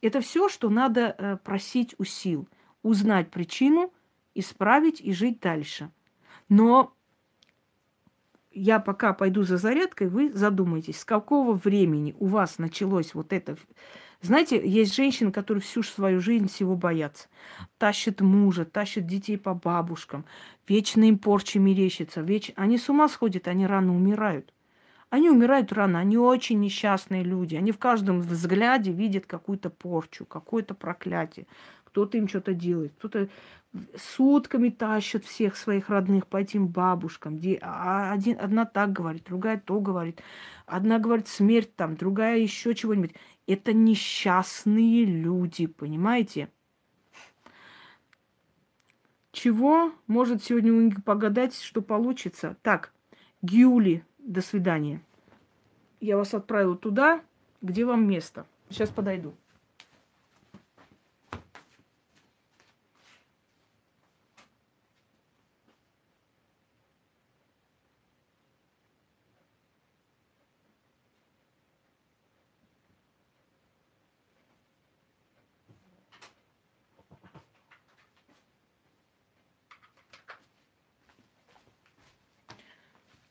[0.00, 2.48] Это все, что надо э, просить у сил.
[2.82, 3.92] Узнать причину,
[4.34, 5.90] исправить и жить дальше.
[6.48, 6.92] Но
[8.50, 13.56] я пока пойду за зарядкой, вы задумайтесь, с какого времени у вас началось вот это
[14.22, 17.28] Знаете, есть женщины, которые всю свою жизнь всего боятся.
[17.78, 20.24] Тащат мужа, тащат детей по бабушкам.
[20.68, 22.20] Вечно им порчи мерещится.
[22.20, 22.52] Веч...
[22.54, 24.52] Они с ума сходят, они рано умирают.
[25.10, 27.56] Они умирают рано, они очень несчастные люди.
[27.56, 31.46] Они в каждом взгляде видят какую-то порчу, какое-то проклятие.
[31.84, 33.28] Кто-то им что-то делает, кто-то
[33.96, 37.36] сутками тащит всех своих родных по этим бабушкам.
[37.36, 40.22] Где а один, одна так говорит, другая то говорит.
[40.66, 43.14] Одна говорит смерть там, другая еще чего-нибудь.
[43.46, 46.48] Это несчастные люди, понимаете?
[49.32, 52.56] Чего может сегодня у них погадать, что получится?
[52.62, 52.92] Так,
[53.40, 55.02] Гюли, до свидания.
[56.00, 57.22] Я вас отправила туда,
[57.62, 58.46] где вам место.
[58.68, 59.34] Сейчас подойду.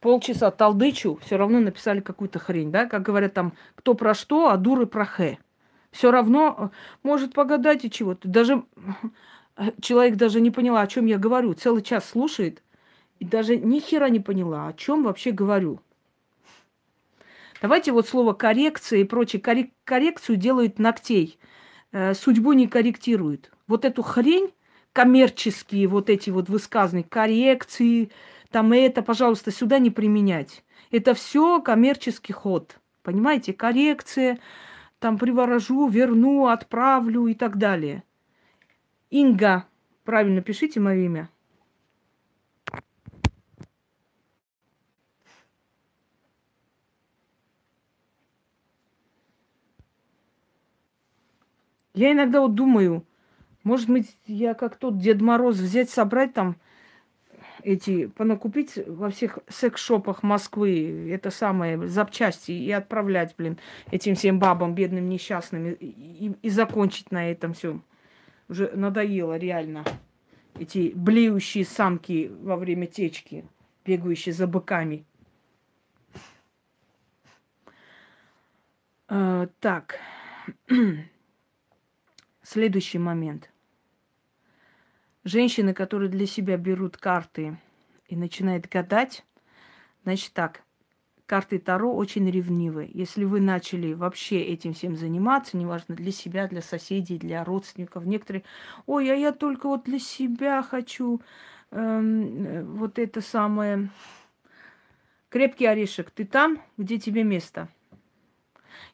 [0.01, 4.57] Полчаса талдычу, все равно написали какую-то хрень, да, как говорят там, кто про что, а
[4.57, 5.37] дуры про хэ.
[5.91, 6.69] Все равно э,
[7.03, 8.27] может погадать и чего-то.
[8.27, 8.63] Даже
[9.57, 11.53] э, человек даже не поняла, о чем я говорю.
[11.53, 12.63] Целый час слушает
[13.19, 15.79] и даже ни хера не поняла, о чем вообще говорю.
[17.61, 19.41] Давайте вот слово коррекция и прочее.
[19.83, 21.37] коррекцию делают ногтей.
[21.91, 23.51] Э, судьбу не корректируют.
[23.67, 24.51] Вот эту хрень,
[24.93, 28.11] коммерческие вот эти вот высказанные коррекции,
[28.51, 30.63] там это, пожалуйста, сюда не применять.
[30.91, 32.77] Это все коммерческий ход.
[33.01, 34.39] Понимаете, коррекция,
[34.99, 38.03] там приворожу, верну, отправлю и так далее.
[39.09, 39.65] Инга,
[40.03, 41.29] правильно пишите мое имя.
[51.93, 53.05] Я иногда вот думаю,
[53.63, 56.55] может быть, я как тот Дед Мороз взять, собрать там
[57.63, 63.57] эти, понакупить во всех секс-шопах Москвы это самое запчасти и отправлять, блин,
[63.91, 67.79] этим всем бабам, бедным, несчастным, и, и, и закончить на этом все.
[68.49, 69.85] Уже надоело реально.
[70.59, 73.45] Эти блеющие самки во время течки,
[73.85, 75.05] бегающие за быками.
[79.07, 79.99] Э, так.
[82.43, 83.50] Следующий момент.
[85.23, 87.57] Женщины, которые для себя берут карты
[88.07, 89.23] и начинают гадать,
[90.03, 90.63] значит так,
[91.27, 92.89] карты Таро очень ревнивы.
[92.91, 98.43] Если вы начали вообще этим всем заниматься, неважно, для себя, для соседей, для родственников, некоторые,
[98.87, 101.21] ой, а я только вот для себя хочу
[101.71, 103.89] эм, вот это самое...
[105.29, 107.69] Крепкий орешек, ты там, где тебе место–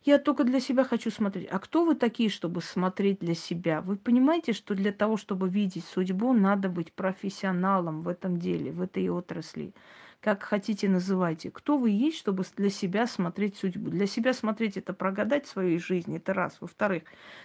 [0.03, 1.47] я только для себя хочу смотреть.
[1.51, 3.81] А кто вы такие, чтобы смотреть для себя?
[3.81, 8.81] Вы понимаете, что для того, чтобы видеть судьбу, надо быть профессионалом в этом деле, в
[8.81, 9.73] этой отрасли.
[10.19, 11.51] Как хотите, называйте.
[11.51, 13.89] Кто вы есть, чтобы для себя смотреть судьбу?
[13.89, 16.57] Для себя смотреть это прогадать свою жизнь, это раз.
[16.59, 17.03] Во-вторых,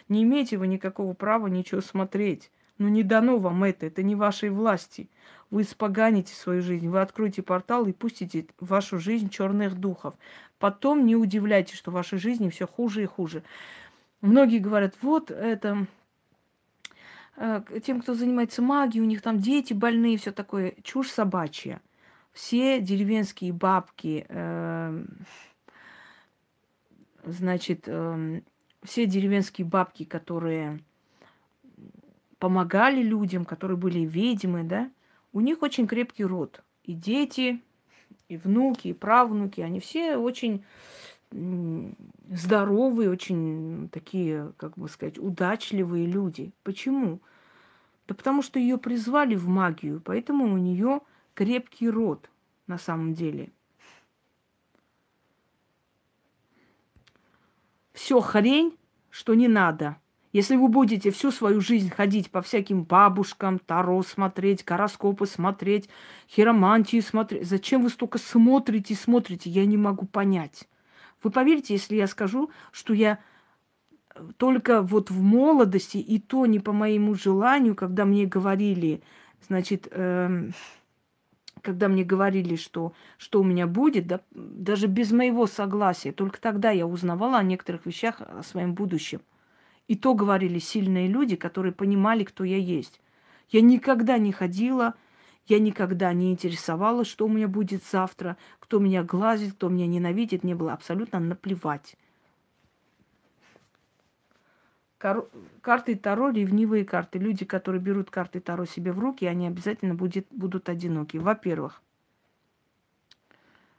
[0.08, 2.50] не имеете вы никакого права ничего смотреть.
[2.78, 5.08] Ну не дано вам это, это не вашей власти.
[5.50, 10.14] Вы испоганите свою жизнь, вы откроете портал и пустите в вашу жизнь черных духов.
[10.58, 13.42] Потом не удивляйтесь, что в вашей жизни все хуже и хуже.
[14.22, 15.86] Многие говорят, вот это
[17.36, 20.74] э, тем, кто занимается магией, у них там дети больные, все такое.
[20.82, 21.82] Чушь собачья.
[22.32, 25.04] Все деревенские бабки, э,
[27.24, 28.40] значит, э,
[28.82, 30.80] все деревенские бабки, которые
[32.42, 34.90] помогали людям, которые были ведьмы, да,
[35.32, 36.64] у них очень крепкий род.
[36.82, 37.62] И дети,
[38.26, 40.64] и внуки, и правнуки, они все очень
[41.30, 46.52] здоровые, очень такие, как бы сказать, удачливые люди.
[46.64, 47.20] Почему?
[48.08, 51.00] Да потому что ее призвали в магию, поэтому у нее
[51.34, 52.28] крепкий род
[52.66, 53.52] на самом деле.
[57.92, 58.76] Все хрень,
[59.10, 59.96] что не надо–
[60.32, 65.88] если вы будете всю свою жизнь ходить по всяким бабушкам, таро смотреть, гороскопы смотреть,
[66.28, 70.68] хиромантию смотреть, зачем вы столько смотрите, смотрите, я не могу понять.
[71.22, 73.18] Вы поверите, если я скажу, что я
[74.38, 79.02] только вот в молодости, и то не по моему желанию, когда мне говорили,
[79.46, 80.52] значит, эм,
[81.62, 86.70] когда мне говорили, что, что у меня будет, да, даже без моего согласия, только тогда
[86.70, 89.20] я узнавала о некоторых вещах, о своем будущем.
[89.88, 93.00] И то говорили сильные люди, которые понимали, кто я есть.
[93.48, 94.94] Я никогда не ходила,
[95.46, 100.44] я никогда не интересовалась, что у меня будет завтра, кто меня глазит, кто меня ненавидит.
[100.44, 101.96] Мне было абсолютно наплевать.
[104.98, 105.26] Кар-
[105.60, 107.18] карты Таро, ревнивые карты.
[107.18, 111.16] Люди, которые берут карты Таро себе в руки, они обязательно будет, будут одиноки.
[111.16, 111.82] Во-первых,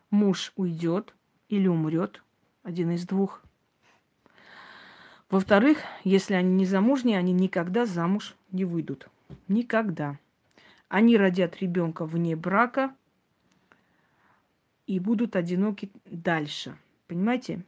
[0.10, 1.16] муж уйдет
[1.47, 2.22] или умрет,
[2.62, 3.41] один из двух.
[5.34, 9.09] Во-вторых, если они не замужние, они никогда замуж не выйдут.
[9.47, 10.19] Никогда.
[10.89, 12.93] Они родят ребенка вне брака
[14.86, 16.77] и будут одиноки дальше.
[17.07, 17.63] Понимаете?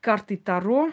[0.00, 0.90] карты Таро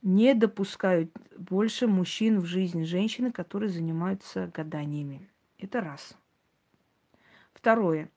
[0.00, 5.28] не допускают больше мужчин в жизнь женщины, которые занимаются гаданиями.
[5.58, 6.16] Это раз.
[7.52, 8.08] Второе.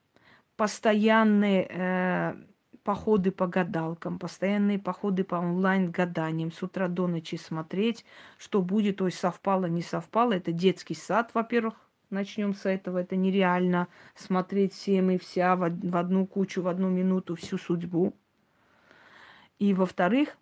[0.56, 2.36] Постоянные э,
[2.88, 8.06] походы по гадалкам, постоянные походы по онлайн-гаданиям, с утра до ночи смотреть,
[8.38, 10.32] что будет, ой, совпало, не совпало.
[10.32, 11.74] Это детский сад, во-первых,
[12.12, 13.00] начнем с этого.
[13.00, 18.14] Это нереально смотреть всем и вся в одну кучу, в одну минуту всю судьбу.
[19.60, 20.38] И во-вторых,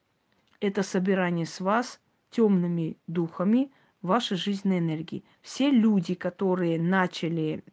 [0.60, 3.72] это собирание с вас темными духами
[4.04, 5.24] вашей жизненной энергии.
[5.42, 7.64] Все люди, которые начали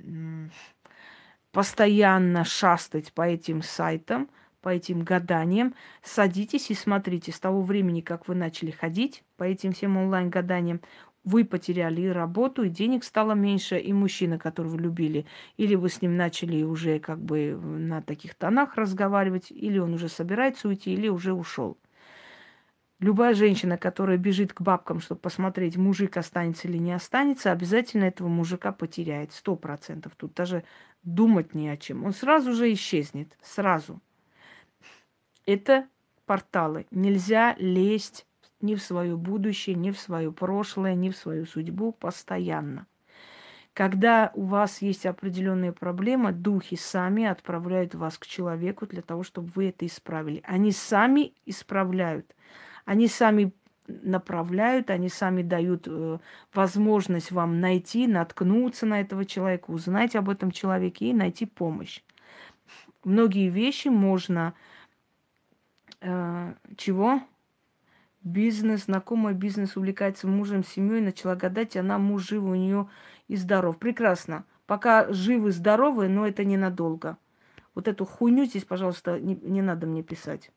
[1.50, 4.30] постоянно шастать по этим сайтам,
[4.62, 7.32] по этим гаданиям, садитесь и смотрите.
[7.32, 10.80] С того времени, как вы начали ходить по этим всем онлайн-гаданиям,
[11.24, 16.02] вы потеряли и работу, и денег стало меньше, и мужчина, которого любили, или вы с
[16.02, 21.08] ним начали уже как бы на таких тонах разговаривать, или он уже собирается уйти, или
[21.08, 21.78] уже ушел.
[22.98, 28.28] Любая женщина, которая бежит к бабкам, чтобы посмотреть, мужик останется или не останется, обязательно этого
[28.28, 29.32] мужика потеряет.
[29.32, 30.12] Сто процентов.
[30.16, 30.62] Тут даже
[31.02, 32.04] думать не о чем.
[32.04, 33.36] Он сразу же исчезнет.
[33.42, 34.00] Сразу.
[35.46, 35.88] Это
[36.26, 36.86] порталы.
[36.90, 38.26] Нельзя лезть
[38.60, 42.86] ни в свое будущее, ни в свое прошлое, ни в свою судьбу постоянно.
[43.74, 49.50] Когда у вас есть определенная проблема, духи сами отправляют вас к человеку для того, чтобы
[49.54, 50.42] вы это исправили.
[50.44, 52.36] Они сами исправляют.
[52.84, 53.52] Они сами
[53.86, 56.18] направляют, они сами дают э,
[56.52, 62.02] возможность вам найти, наткнуться на этого человека, узнать об этом человеке и найти помощь.
[63.04, 64.54] Многие вещи можно
[66.02, 67.22] э, чего?
[68.24, 72.88] бизнес, знакомая бизнес, увлекается мужем, семьей, начала гадать, и она муж жив у нее
[73.28, 73.78] и здоров.
[73.78, 74.44] Прекрасно.
[74.66, 77.18] Пока живы, здоровы, но это ненадолго.
[77.74, 80.50] Вот эту хуйню здесь, пожалуйста, не, не надо мне писать.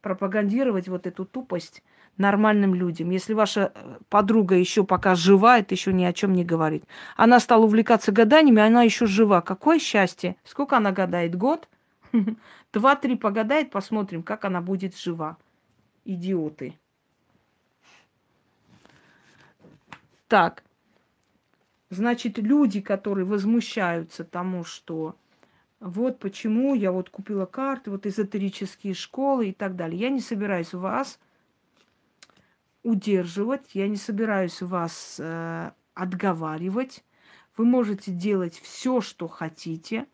[0.00, 1.82] Пропагандировать вот эту тупость
[2.16, 3.10] нормальным людям.
[3.10, 6.84] Если ваша э, подруга еще пока жива, это еще ни о чем не говорит.
[7.16, 9.42] Она стала увлекаться гаданиями, она еще жива.
[9.42, 10.36] Какое счастье!
[10.44, 11.36] Сколько она гадает?
[11.36, 11.68] Год?
[12.72, 15.36] Два-три погадает, посмотрим, как она будет жива
[16.04, 16.78] идиоты.
[20.28, 20.62] Так,
[21.88, 25.16] значит, люди, которые возмущаются тому, что
[25.80, 29.98] вот почему я вот купила карты, вот эзотерические школы и так далее.
[29.98, 31.18] Я не собираюсь вас
[32.82, 37.04] удерживать, я не собираюсь вас э, отговаривать.
[37.56, 40.06] Вы можете делать все, что хотите.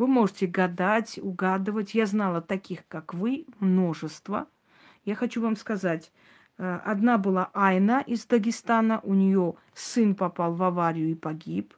[0.00, 1.94] Вы можете гадать, угадывать.
[1.94, 4.48] Я знала таких, как вы, множество–
[5.04, 6.12] я хочу вам сказать,
[6.58, 11.74] э, одна была Айна из Дагестана, у нее сын попал в аварию и погиб.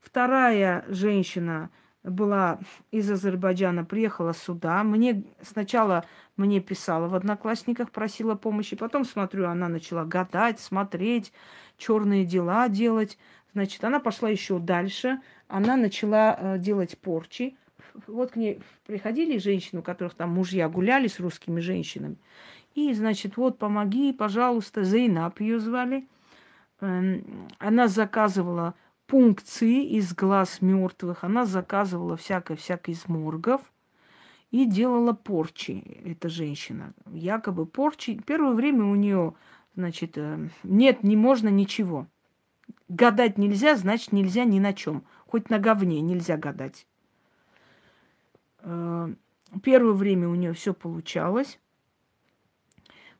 [0.00, 1.70] Вторая женщина
[2.02, 2.60] была
[2.92, 4.82] из Азербайджана, приехала сюда.
[4.84, 6.04] Мне сначала
[6.36, 8.76] мне писала в Одноклассниках, просила помощи.
[8.76, 11.32] Потом смотрю, она начала гадать, смотреть,
[11.76, 13.18] черные дела делать.
[13.56, 15.18] Значит, она пошла еще дальше.
[15.48, 17.56] Она начала э, делать порчи
[18.06, 22.16] вот к ней приходили женщины, у которых там мужья гуляли с русскими женщинами.
[22.74, 26.06] И, значит, вот помоги, пожалуйста, Зейнап ее звали.
[26.80, 28.74] Эм, она заказывала
[29.06, 33.62] пункции из глаз мертвых, она заказывала всякое-всякое из моргов
[34.50, 36.92] и делала порчи, эта женщина.
[37.10, 38.20] Якобы порчи.
[38.26, 39.34] Первое время у нее,
[39.74, 42.06] значит, э, нет, не можно ничего.
[42.88, 45.04] Гадать нельзя, значит, нельзя ни на чем.
[45.26, 46.86] Хоть на говне нельзя гадать.
[48.60, 49.12] Э,
[49.62, 51.58] первое время у нее все получалось.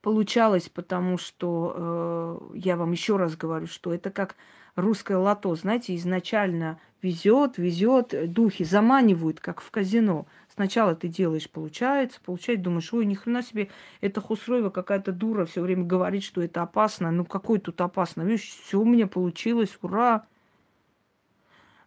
[0.03, 4.37] Получалось, потому что э, я вам еще раз говорю, что это как
[4.77, 10.27] русское лото, знаете, изначально везет, везет, духи заманивают, как в казино.
[10.49, 13.69] Сначала ты делаешь, получается, получается, думаешь, ой, ни хрена себе,
[14.01, 17.11] это Хусроева какая-то дура все время говорит, что это опасно.
[17.11, 18.23] Ну, какой тут опасно?
[18.23, 20.27] Видишь, все у меня получилось, ура!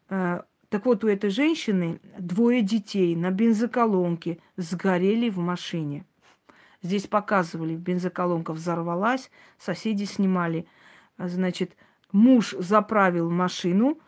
[0.09, 6.05] Э, так вот, у этой женщины двое детей на бензоколонке сгорели в машине.
[6.81, 10.67] Здесь показывали, бензоколонка взорвалась, соседи снимали.
[11.17, 11.75] Значит,
[12.11, 13.99] муж заправил машину,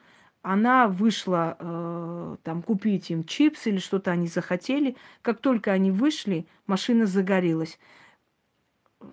[0.41, 4.95] она вышла э, там купить им чипсы или что-то они захотели.
[5.21, 7.77] Как только они вышли, машина загорелась.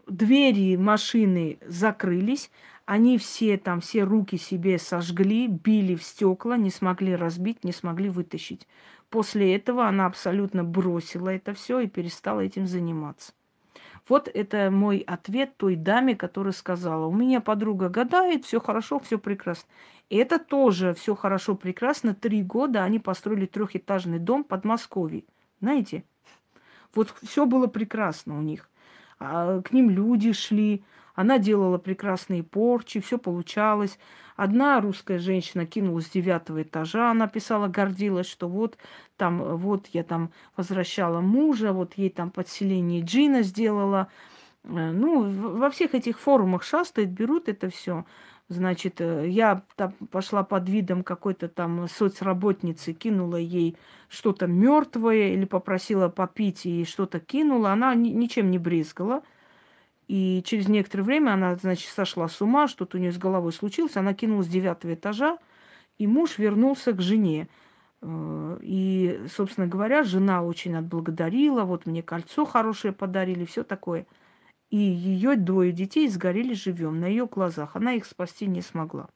[0.06, 2.50] Двери машины закрылись,
[2.84, 8.09] они все там, все руки себе сожгли, били в стекла, не смогли разбить, не смогли
[8.09, 8.66] вытащить.
[9.10, 13.32] После этого она абсолютно бросила это все и перестала этим заниматься.
[14.09, 19.18] Вот это мой ответ той даме, которая сказала, у меня подруга гадает, все хорошо, все
[19.18, 19.68] прекрасно.
[20.10, 22.14] Это тоже все хорошо, прекрасно.
[22.14, 25.26] Три года они построили трехэтажный дом под Москвой.
[25.60, 26.05] Знаете?
[26.94, 28.70] Вот все было прекрасно у них.
[29.18, 33.98] А к ним люди шли, она делала прекрасные порчи, все получалось.
[34.36, 38.78] Одна русская женщина кинулась с девятого этажа, она писала, гордилась, что вот
[39.16, 44.09] там, вот я там возвращала мужа, вот ей там подселение джина сделала.
[44.62, 48.05] Э, ну, во всех этих форумах шастают, берут это все.
[48.48, 53.76] Значит, э, я там пошла под видом какой-то там соцработницы, кинула ей
[54.08, 57.72] что-то мертвое или попросила попить и что-то кинула.
[57.72, 59.22] Она ничем не брезгала.
[60.06, 63.96] И через некоторое время она, значит, сошла с ума, что-то у нее с головой случилось.
[63.96, 65.36] Она кинулась с девятого этажа,
[65.98, 67.48] и муж вернулся к жене.
[68.00, 74.06] Э, и, собственно говоря, жена очень отблагодарила, вот мне кольцо хорошее подарили, все такое.
[74.70, 77.74] И ее двое детей сгорели живем на ее глазах.
[77.74, 79.08] Она их спасти не смогла.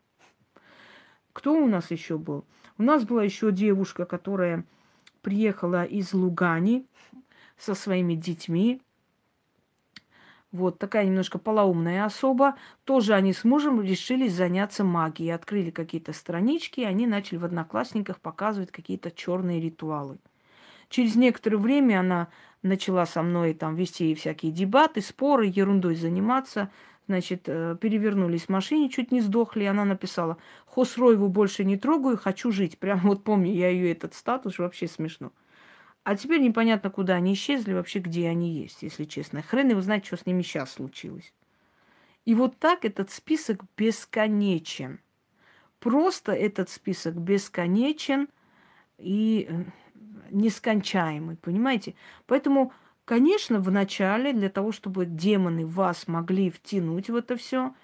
[1.32, 2.44] Кто у нас еще был?
[2.78, 4.64] У нас была еще девушка, которая
[5.20, 6.86] приехала из Лугани
[7.58, 8.80] со своими детьми.
[10.52, 12.56] Вот такая немножко полоумная особа.
[12.84, 15.34] Тоже они с мужем решили заняться магией.
[15.34, 20.18] Открыли какие-то странички, и они начали в одноклассниках показывать какие-то черные ритуалы.
[20.92, 22.28] Через некоторое время она
[22.60, 26.70] начала со мной там вести всякие дебаты, споры, ерундой заниматься.
[27.08, 29.64] Значит, э, перевернулись в машине, чуть не сдохли.
[29.64, 30.36] Она написала,
[30.66, 32.78] Хосроеву больше не трогаю, хочу жить.
[32.78, 35.32] Прям вот помню я ее этот статус, вообще смешно.
[36.04, 39.40] А теперь непонятно, куда они исчезли, вообще где они есть, если честно.
[39.40, 41.32] Хрен его знает, что с ними сейчас случилось.
[42.26, 45.00] И вот так этот список бесконечен.
[45.80, 48.28] Просто этот список бесконечен
[48.98, 49.64] и э,
[50.32, 51.94] нескончаемый, понимаете?
[52.26, 52.72] Поэтому,
[53.04, 57.74] конечно, в начале для того, чтобы демоны вас могли втянуть в это все,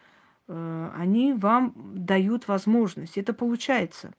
[0.49, 3.19] э, они вам дают возможность.
[3.19, 4.13] Это получается.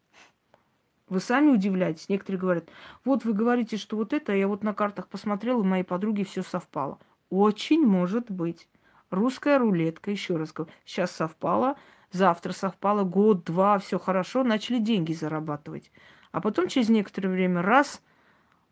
[1.10, 2.08] Вы сами удивляетесь.
[2.08, 2.70] Некоторые говорят,
[3.04, 6.44] вот вы говорите, что вот это, я вот на картах посмотрела, у моей подруги все
[6.44, 7.00] совпало.
[7.30, 8.70] Очень может быть.
[9.10, 11.78] Русская рулетка, еще раз говорю, сейчас совпало,
[12.12, 15.92] завтра совпало, год, два, все хорошо, начали деньги зарабатывать.
[16.32, 18.04] А потом через некоторое время раз,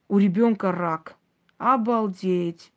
[0.07, 1.15] у ребенка рак.
[1.57, 2.71] Обалдеть.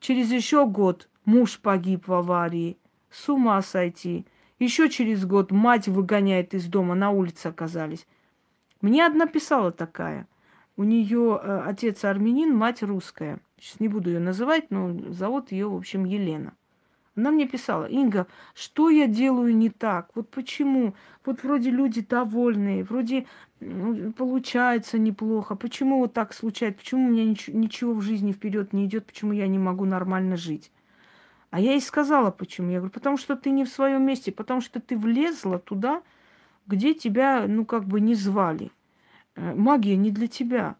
[0.00, 2.78] Через еще год муж погиб в аварии.
[3.10, 4.26] С ума сойти.
[4.58, 8.06] Еще через год мать выгоняет из дома, на улице оказались.
[8.80, 10.26] Мне одна писала такая.
[10.76, 13.40] У нее э, отец армянин, мать русская.
[13.58, 16.54] Сейчас не буду ее называть, но зовут ее, в общем, Елена.
[17.14, 20.10] Она мне писала, Инга, что я делаю не так?
[20.14, 20.94] Вот почему?
[21.26, 23.26] Вот вроде люди довольные, вроде
[23.64, 25.54] ну, получается неплохо.
[25.54, 26.80] Почему вот так случается?
[26.80, 29.06] Почему у меня ничего, ничего в жизни вперед не идет?
[29.06, 30.70] Почему я не могу нормально жить?
[31.50, 32.70] А я ей сказала, почему.
[32.70, 36.02] Я говорю, потому что ты не в своем месте, потому что ты влезла туда,
[36.66, 38.70] где тебя, ну, как бы не звали.
[39.36, 40.76] Э, магия не для тебя.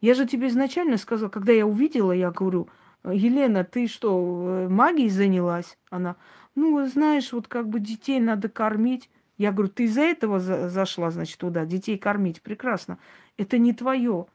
[0.00, 2.68] Я же тебе изначально сказала, когда я увидела, я говорю,
[3.04, 5.78] Елена, ты что, э, магией занялась?
[5.90, 6.16] Она,
[6.54, 9.10] ну, знаешь, вот как бы детей надо кормить.
[9.36, 12.40] Я говорю, ты из-за этого за зашла, значит, туда, детей кормить.
[12.42, 12.98] Прекрасно.
[13.36, 14.26] Это не твое.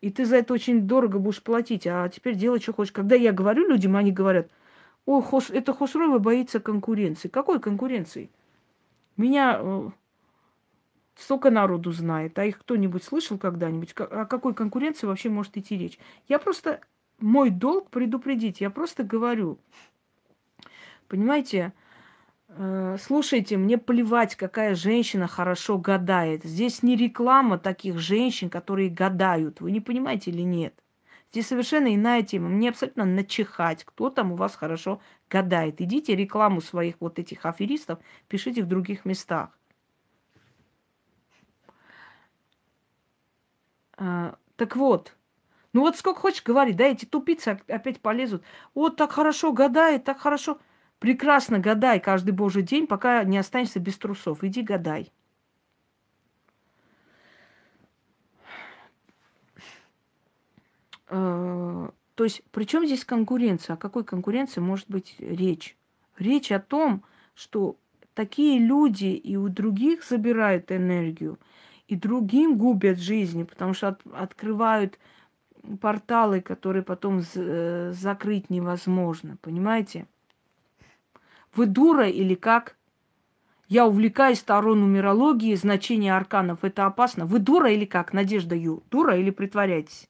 [0.00, 1.86] И ты за это очень дорого будешь платить.
[1.86, 2.92] А теперь делай, что хочешь.
[2.92, 4.48] Когда я говорю людям, они говорят,
[5.04, 7.28] о, хос, это Хосрова боится конкуренции.
[7.28, 8.30] Какой конкуренции?
[9.16, 9.90] Меня э,
[11.16, 12.38] Столько народу знает.
[12.38, 13.94] А их кто-нибудь слышал когда-нибудь?
[13.98, 15.98] О какой конкуренции вообще может идти речь?
[16.28, 16.80] Я просто...
[17.18, 18.60] Мой долг предупредить.
[18.60, 19.58] Я просто говорю.
[21.08, 21.72] Понимаете?
[22.58, 26.44] Э, слушайте, мне плевать, какая женщина хорошо гадает.
[26.44, 29.60] Здесь не реклама таких женщин, которые гадают.
[29.60, 30.82] Вы не понимаете или нет?
[31.30, 32.48] Здесь совершенно иная тема.
[32.48, 35.80] Мне абсолютно начихать, кто там у вас хорошо гадает.
[35.82, 39.50] Идите рекламу своих вот этих аферистов, пишите в других местах.
[43.98, 45.14] А, так вот,
[45.72, 48.42] ну вот сколько хочешь говори, да, эти тупицы опять полезут.
[48.74, 50.58] Вот так хорошо гадает, так хорошо.
[50.98, 54.42] Прекрасно гадай каждый божий день, пока не останешься без трусов.
[54.42, 55.12] Иди гадай.
[61.08, 63.74] А, то есть, при чем здесь конкуренция?
[63.74, 65.76] О какой конкуренции может быть речь?
[66.18, 67.04] Речь о том,
[67.34, 67.76] что
[68.14, 71.38] такие люди и у других забирают энергию,
[71.88, 74.98] и другим губят жизни, потому что от, открывают
[75.80, 80.06] порталы, которые потом з- закрыть невозможно, понимаете?
[81.56, 82.76] Вы дура или как?
[83.68, 86.62] Я увлекаюсь Таро нумерологией, значение арканов.
[86.62, 87.24] Это опасно.
[87.26, 88.82] Вы дура или как, Надежда Ю?
[88.90, 90.08] Дура или притворяетесь?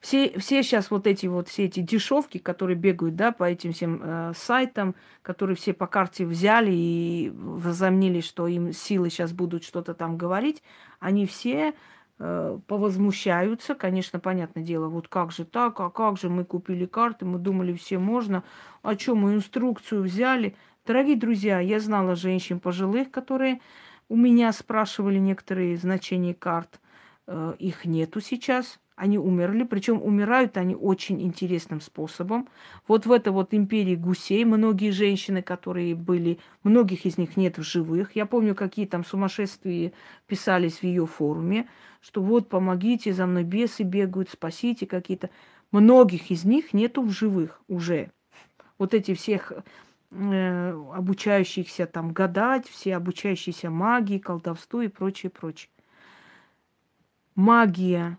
[0.00, 4.00] Все, все сейчас вот эти вот все эти дешевки, которые бегают, да, по этим всем
[4.02, 9.92] э, сайтам, которые все по карте взяли и возомнили, что им силы сейчас будут что-то
[9.92, 10.62] там говорить,
[11.00, 11.74] они все
[12.66, 17.38] повозмущаются, конечно, понятное дело, вот как же так, а как же мы купили карты, мы
[17.38, 18.44] думали, все можно,
[18.82, 20.54] а что мы инструкцию взяли.
[20.86, 23.60] Дорогие друзья, я знала женщин пожилых, которые
[24.10, 26.80] у меня спрашивали некоторые значения карт.
[27.26, 32.48] Э, их нету сейчас они умерли, причем умирают они очень интересным способом.
[32.86, 37.62] Вот в этой вот империи гусей многие женщины, которые были, многих из них нет в
[37.62, 38.14] живых.
[38.14, 39.92] Я помню, какие там сумасшествия
[40.26, 41.66] писались в ее форуме,
[42.00, 45.30] что вот помогите, за мной бесы бегают, спасите какие-то.
[45.70, 48.10] Многих из них нету в живых уже.
[48.78, 49.52] Вот эти всех
[50.10, 55.70] э, обучающихся там гадать, все обучающиеся магии, колдовству и прочее, прочее.
[57.34, 58.18] Магия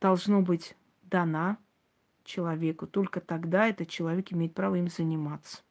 [0.00, 1.58] должно быть дана
[2.22, 2.86] человеку.
[2.86, 5.62] Только тогда этот человек имеет право им заниматься.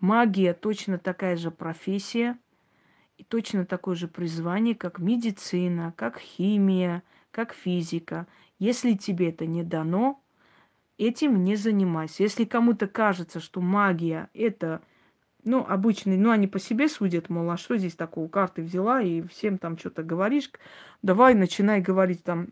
[0.00, 2.38] Магия точно такая же профессия
[3.28, 8.26] точно такое же призвание, как медицина, как химия, как физика.
[8.58, 10.22] Если тебе это не дано,
[10.98, 12.22] этим не занимайся.
[12.22, 14.82] Если кому-то кажется, что магия это
[15.44, 19.22] ну, обычный, ну, они по себе судят, мол, а что здесь такого, карты взяла и
[19.22, 20.50] всем там что-то говоришь,
[21.02, 22.48] давай начинай говорить там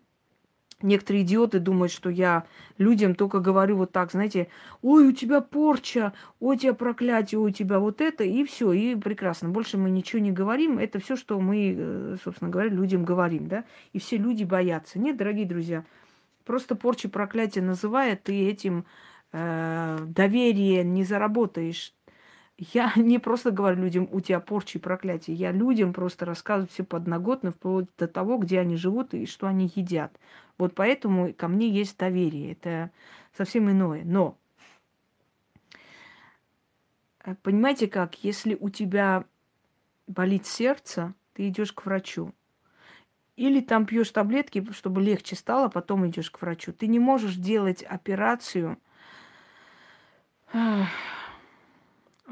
[0.80, 2.46] Некоторые идиоты думают, что я
[2.78, 4.46] людям только говорю вот так, знаете,
[4.80, 8.72] ой, у тебя порча, ой, у тебя проклятие, ой, у тебя вот это, и все,
[8.72, 9.48] и прекрасно.
[9.48, 10.78] Больше мы ничего не говорим.
[10.78, 13.64] Это все, что мы, э, собственно говоря, людям говорим, да.
[13.92, 15.00] И все люди боятся.
[15.00, 15.84] Нет, дорогие друзья,
[16.44, 18.84] просто порча, проклятие называя, ты этим
[19.32, 21.92] э, доверие не заработаешь.
[22.58, 25.36] Я не просто говорю людям, у тебя порча и проклятие.
[25.36, 29.70] Я людям просто рассказываю все подноготно, вплоть до того, где они живут и что они
[29.74, 30.18] едят.
[30.58, 32.52] Вот поэтому ко мне есть доверие.
[32.52, 32.90] Это
[33.36, 34.02] совсем иное.
[34.04, 34.36] Но
[37.24, 39.24] э, понимаете как, если у тебя
[40.08, 42.34] болит сердце, ты идешь к врачу.
[43.36, 46.72] Или там пьешь таблетки, чтобы легче стало, потом идешь к врачу.
[46.72, 48.78] Ты не можешь делать операцию.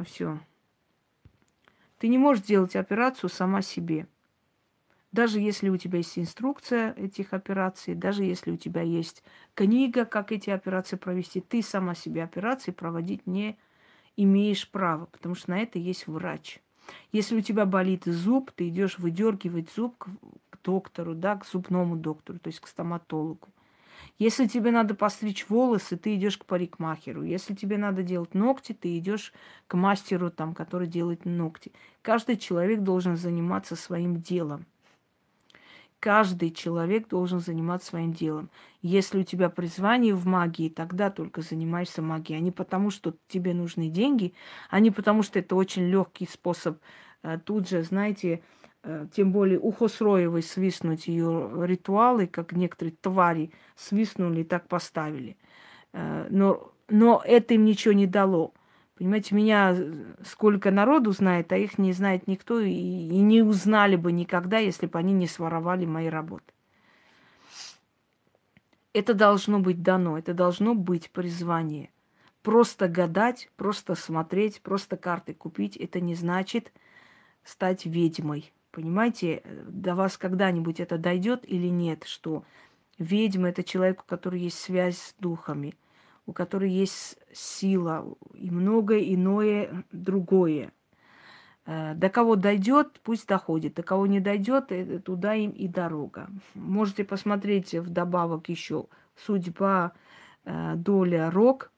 [0.05, 0.39] Все.
[1.99, 4.07] Ты не можешь делать операцию сама себе.
[5.13, 9.23] Даже если у тебя есть инструкция этих операций, даже если у тебя есть
[9.55, 13.57] книга, как эти операции провести, ты сама себе операции проводить не
[14.17, 16.61] имеешь права, потому что на это есть врач.
[17.13, 20.09] Если у тебя болит зуб, ты идешь выдергивать зуб к,
[20.51, 23.49] к доктору, да, к зубному доктору, то есть к стоматологу.
[24.19, 27.23] Если тебе надо постричь волосы, ты идешь к парикмахеру.
[27.23, 29.33] Если тебе надо делать ногти, ты идешь
[29.67, 31.73] к мастеру, там, который делает ногти.
[32.01, 34.65] Каждый человек должен заниматься своим делом.
[36.01, 38.49] Каждый человек должен заниматься своим делом.
[38.81, 43.55] Если у тебя призвание в магии, тогда только занимаешься магией, а не потому, что тебе
[43.55, 44.33] нужны деньги,
[44.71, 46.79] а не потому, что это очень легкий способ
[47.23, 48.43] э, тут же, знаете,
[49.13, 55.37] тем более у Хосроевой свистнуть ее ритуалы, как некоторые твари свистнули и так поставили.
[55.93, 58.53] Э, но, но это им ничего не дало.
[58.97, 59.77] Понимаете, меня
[60.25, 64.87] сколько народу знает, а их не знает никто и, и не узнали бы никогда, если
[64.87, 66.53] бы они не своровали мои работы.
[68.95, 71.91] Это должно быть дано, это должно быть призвание.
[72.43, 76.73] Просто гадать, просто смотреть, просто карты купить, это не значит
[77.45, 78.53] стать ведьмой.
[78.77, 82.45] Понимаете, до вас когда-нибудь это дойдет или нет, что
[82.99, 85.75] ведьма это человек, у которого есть связь с духами–
[86.27, 88.05] у которой есть сила
[88.35, 90.73] и многое иное другое.
[91.65, 93.75] Э, до кого дойдет, пусть доходит.
[93.75, 96.29] До кого не дойдет, э, туда им и дорога.
[96.55, 99.93] Можете посмотреть вдобавок еще судьба,
[100.45, 101.71] э, доля, рок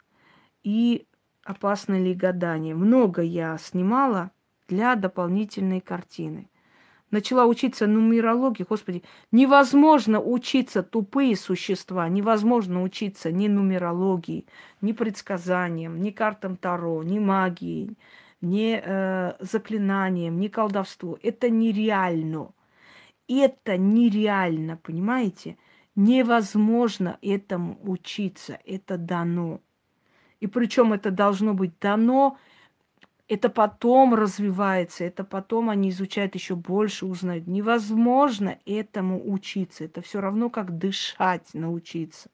[0.62, 1.07] и
[1.45, 2.75] опасное ли гадание.
[2.75, 4.31] Много я снимала
[4.66, 6.49] для дополнительной картины
[7.11, 9.03] начала учиться нумерологии, господи,
[9.33, 14.47] невозможно учиться тупые существа, невозможно учиться ни нумерологии,
[14.81, 17.97] ни предсказаниям, ни картам Таро, ни магии,
[18.41, 21.19] ни э, заклинаниям, ни колдовству.
[21.23, 22.53] Это нереально.
[23.29, 25.59] Это нереально, понимаете?
[25.95, 28.59] Невозможно этому учиться.
[28.65, 29.61] Это дано.
[30.41, 32.39] И причем это должно быть дано
[33.29, 37.47] Это потом развивается, это потом они изучают еще больше, узнают.
[37.47, 39.85] Невозможно этому учиться.
[39.85, 42.31] Это все равно, как дышать научиться.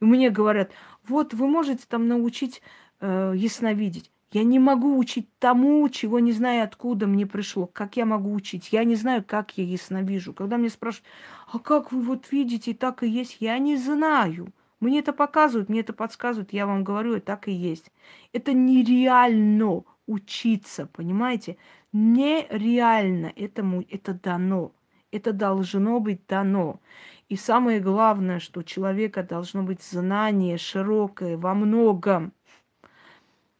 [0.00, 0.70] И мне говорят,
[1.06, 2.62] вот вы можете там научить
[3.00, 4.12] э, ясновидеть.
[4.30, 7.66] Я не могу учить тому, чего не знаю, откуда мне пришло.
[7.66, 8.72] Как я могу учить?
[8.72, 10.32] Я не знаю, как я ясновижу.
[10.32, 11.06] Когда мне спрашивают,
[11.52, 14.48] а как вы вот видите, так и есть, я не знаю.
[14.80, 17.92] Мне это показывают, мне это подсказывают, я вам говорю, и так и есть.
[18.32, 21.56] Это нереально учиться, понимаете?
[21.92, 24.72] Нереально этому это дано.
[25.10, 26.80] Это должно быть дано.
[27.28, 32.32] И самое главное, что у человека должно быть знание широкое во многом,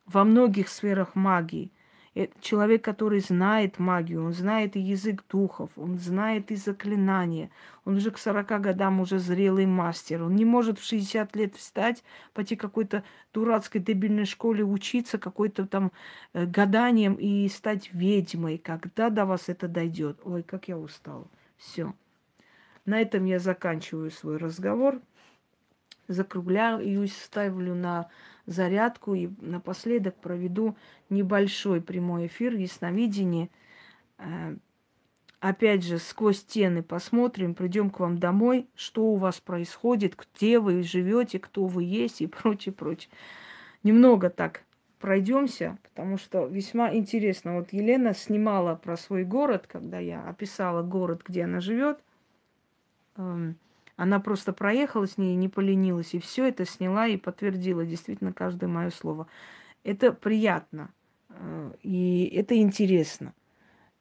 [0.07, 1.73] во многих сферах магии–
[2.41, 7.51] человек, который знает магию, он знает и язык духов, он знает и заклинания.
[7.85, 10.23] Он уже к 40 годам уже зрелый мастер.
[10.23, 13.03] Он не может в 60 лет встать, пойти какой-то
[13.33, 15.91] дурацкой дебильной школе учиться какой-то там
[16.35, 18.59] э, гаданием и стать ведьмой.
[18.59, 20.21] Когда до вас это дойдет?
[20.25, 21.27] Ой, как я устала.
[21.57, 21.95] Все.
[22.85, 25.01] На этом я заканчиваю свой разговор.
[26.13, 28.09] Закругляюсь, ставлю на
[28.47, 30.77] зарядку и напоследок проведу
[31.11, 33.49] небольшой прямой эфир ясновидения.
[34.19, 34.57] Э,
[35.41, 40.83] опять же, сквозь стены посмотрим, придем к вам домой, что у вас происходит, где вы
[40.83, 43.11] живете, кто вы есть и прочее, прочее.
[43.83, 44.63] Немного так
[45.01, 47.57] пройдемся, потому что весьма интересно.
[47.57, 51.99] Вот Елена снимала про свой город, когда я описала город, где она живет.
[54.03, 58.67] Она просто проехала с ней, не поленилась, и все это сняла и подтвердила действительно каждое
[58.67, 59.29] мое слово.
[59.85, 60.91] Это приятно,
[61.29, 63.33] э, и это интересно.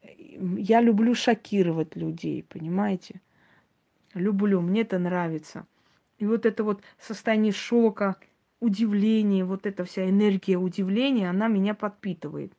[0.01, 3.21] Я люблю шокировать людей, понимаете?
[4.15, 5.67] Люблю, мне это нравится.
[6.17, 8.15] И вот это вот состояние шока,
[8.59, 12.53] удивления, вот эта вся энергия удивления, она меня подпитывает.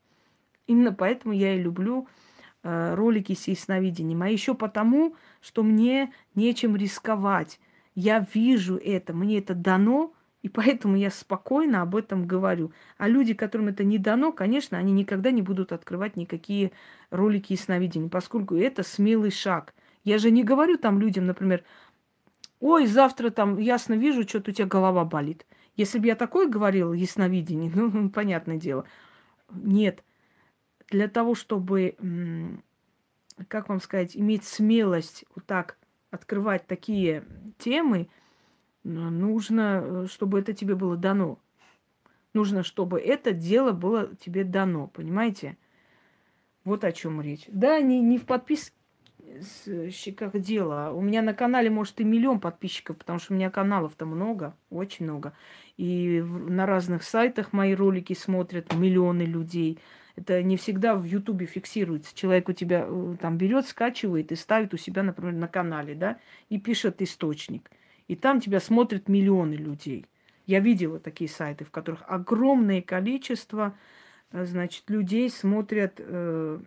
[0.68, 2.31] Именно поэтому я и люблю Э,
[2.62, 7.58] ролики с ясновидением, а еще потому, что мне нечем рисковать.
[7.94, 12.72] Я вижу это, мне это дано, и поэтому я спокойно об этом говорю.
[12.98, 16.72] А люди, которым это не дано, конечно, они никогда не будут открывать никакие
[17.10, 19.74] ролики ясновидения, поскольку это смелый шаг.
[20.04, 21.62] Я же не говорю там людям, например,
[22.60, 25.46] ой, завтра там ясно вижу, что-то у тебя голова болит.
[25.76, 28.84] Если бы я такое говорила, ясновидение, ну, понятное дело.
[29.52, 30.02] Нет,
[30.92, 31.96] для того, чтобы,
[33.48, 35.78] как вам сказать, иметь смелость вот так
[36.10, 37.24] открывать такие
[37.58, 38.08] темы,
[38.84, 41.38] нужно, э, чтобы это тебе было дано.
[42.34, 45.56] Нужно, чтобы это дело было тебе дано, понимаете?
[46.64, 47.44] Вот о чем речь.
[47.48, 48.76] Да, не, не в подписке
[50.16, 50.92] как дело.
[50.94, 55.06] У меня на канале, может, и миллион подписчиков, потому что у меня каналов-то много, очень
[55.06, 55.32] много.
[55.78, 59.78] И на разных сайтах мои ролики смотрят миллионы людей.
[60.16, 62.14] Это не всегда в Ютубе фиксируется.
[62.14, 66.18] Человек у тебя э, там берет, скачивает и ставит у себя, например, на канале, да,
[66.48, 67.70] и пишет источник.
[68.08, 70.06] И там тебя смотрят миллионы людей.
[70.46, 73.76] Я видела такие сайты, в которых огромное количество,
[74.32, 76.58] э, значит, людей смотрят э,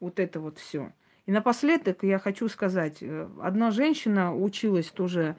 [0.00, 0.92] вот это вот все.
[1.26, 5.36] И напоследок я хочу сказать, э, одна женщина училась тоже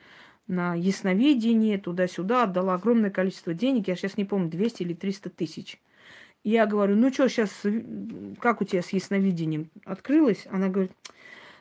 [0.47, 5.81] на ясновидение, туда-сюда, отдала огромное количество денег, я сейчас не помню, 200 или 300 тысяч.
[6.43, 7.63] Я говорю, ну что, сейчас,
[8.39, 9.69] как у тебя с ясновидением?
[9.85, 10.45] Открылась?
[10.49, 10.91] Она говорит,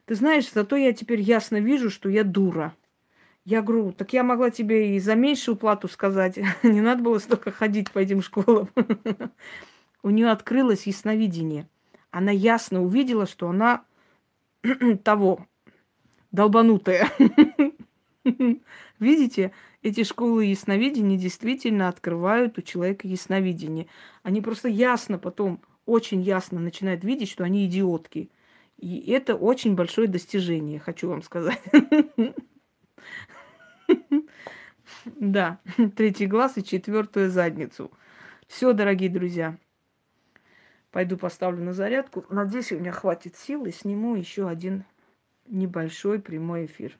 [0.06, 2.74] ты знаешь, зато я теперь ясно вижу, что я дура.
[3.44, 6.38] Я говорю, так я могла тебе и за меньшую плату сказать.
[6.62, 8.68] Не надо было столько ходить по этим школам.
[10.02, 11.68] У нее открылось ясновидение.
[12.10, 13.84] Она ясно увидела, что она
[15.04, 15.46] того,
[16.32, 17.08] долбанутая.
[18.98, 23.88] Видите, эти школы ясновидения действительно открывают у человека ясновидение.
[24.22, 28.30] Они просто ясно потом, очень ясно начинают видеть, что они идиотки.
[28.78, 31.60] И это очень большое достижение, хочу вам сказать.
[35.04, 35.58] Да,
[35.96, 37.90] третий глаз и четвертую задницу.
[38.46, 39.56] Все, дорогие друзья.
[40.90, 42.24] Пойду поставлю на зарядку.
[42.28, 44.84] Надеюсь, у меня хватит сил и сниму еще один
[45.46, 46.98] небольшой прямой эфир.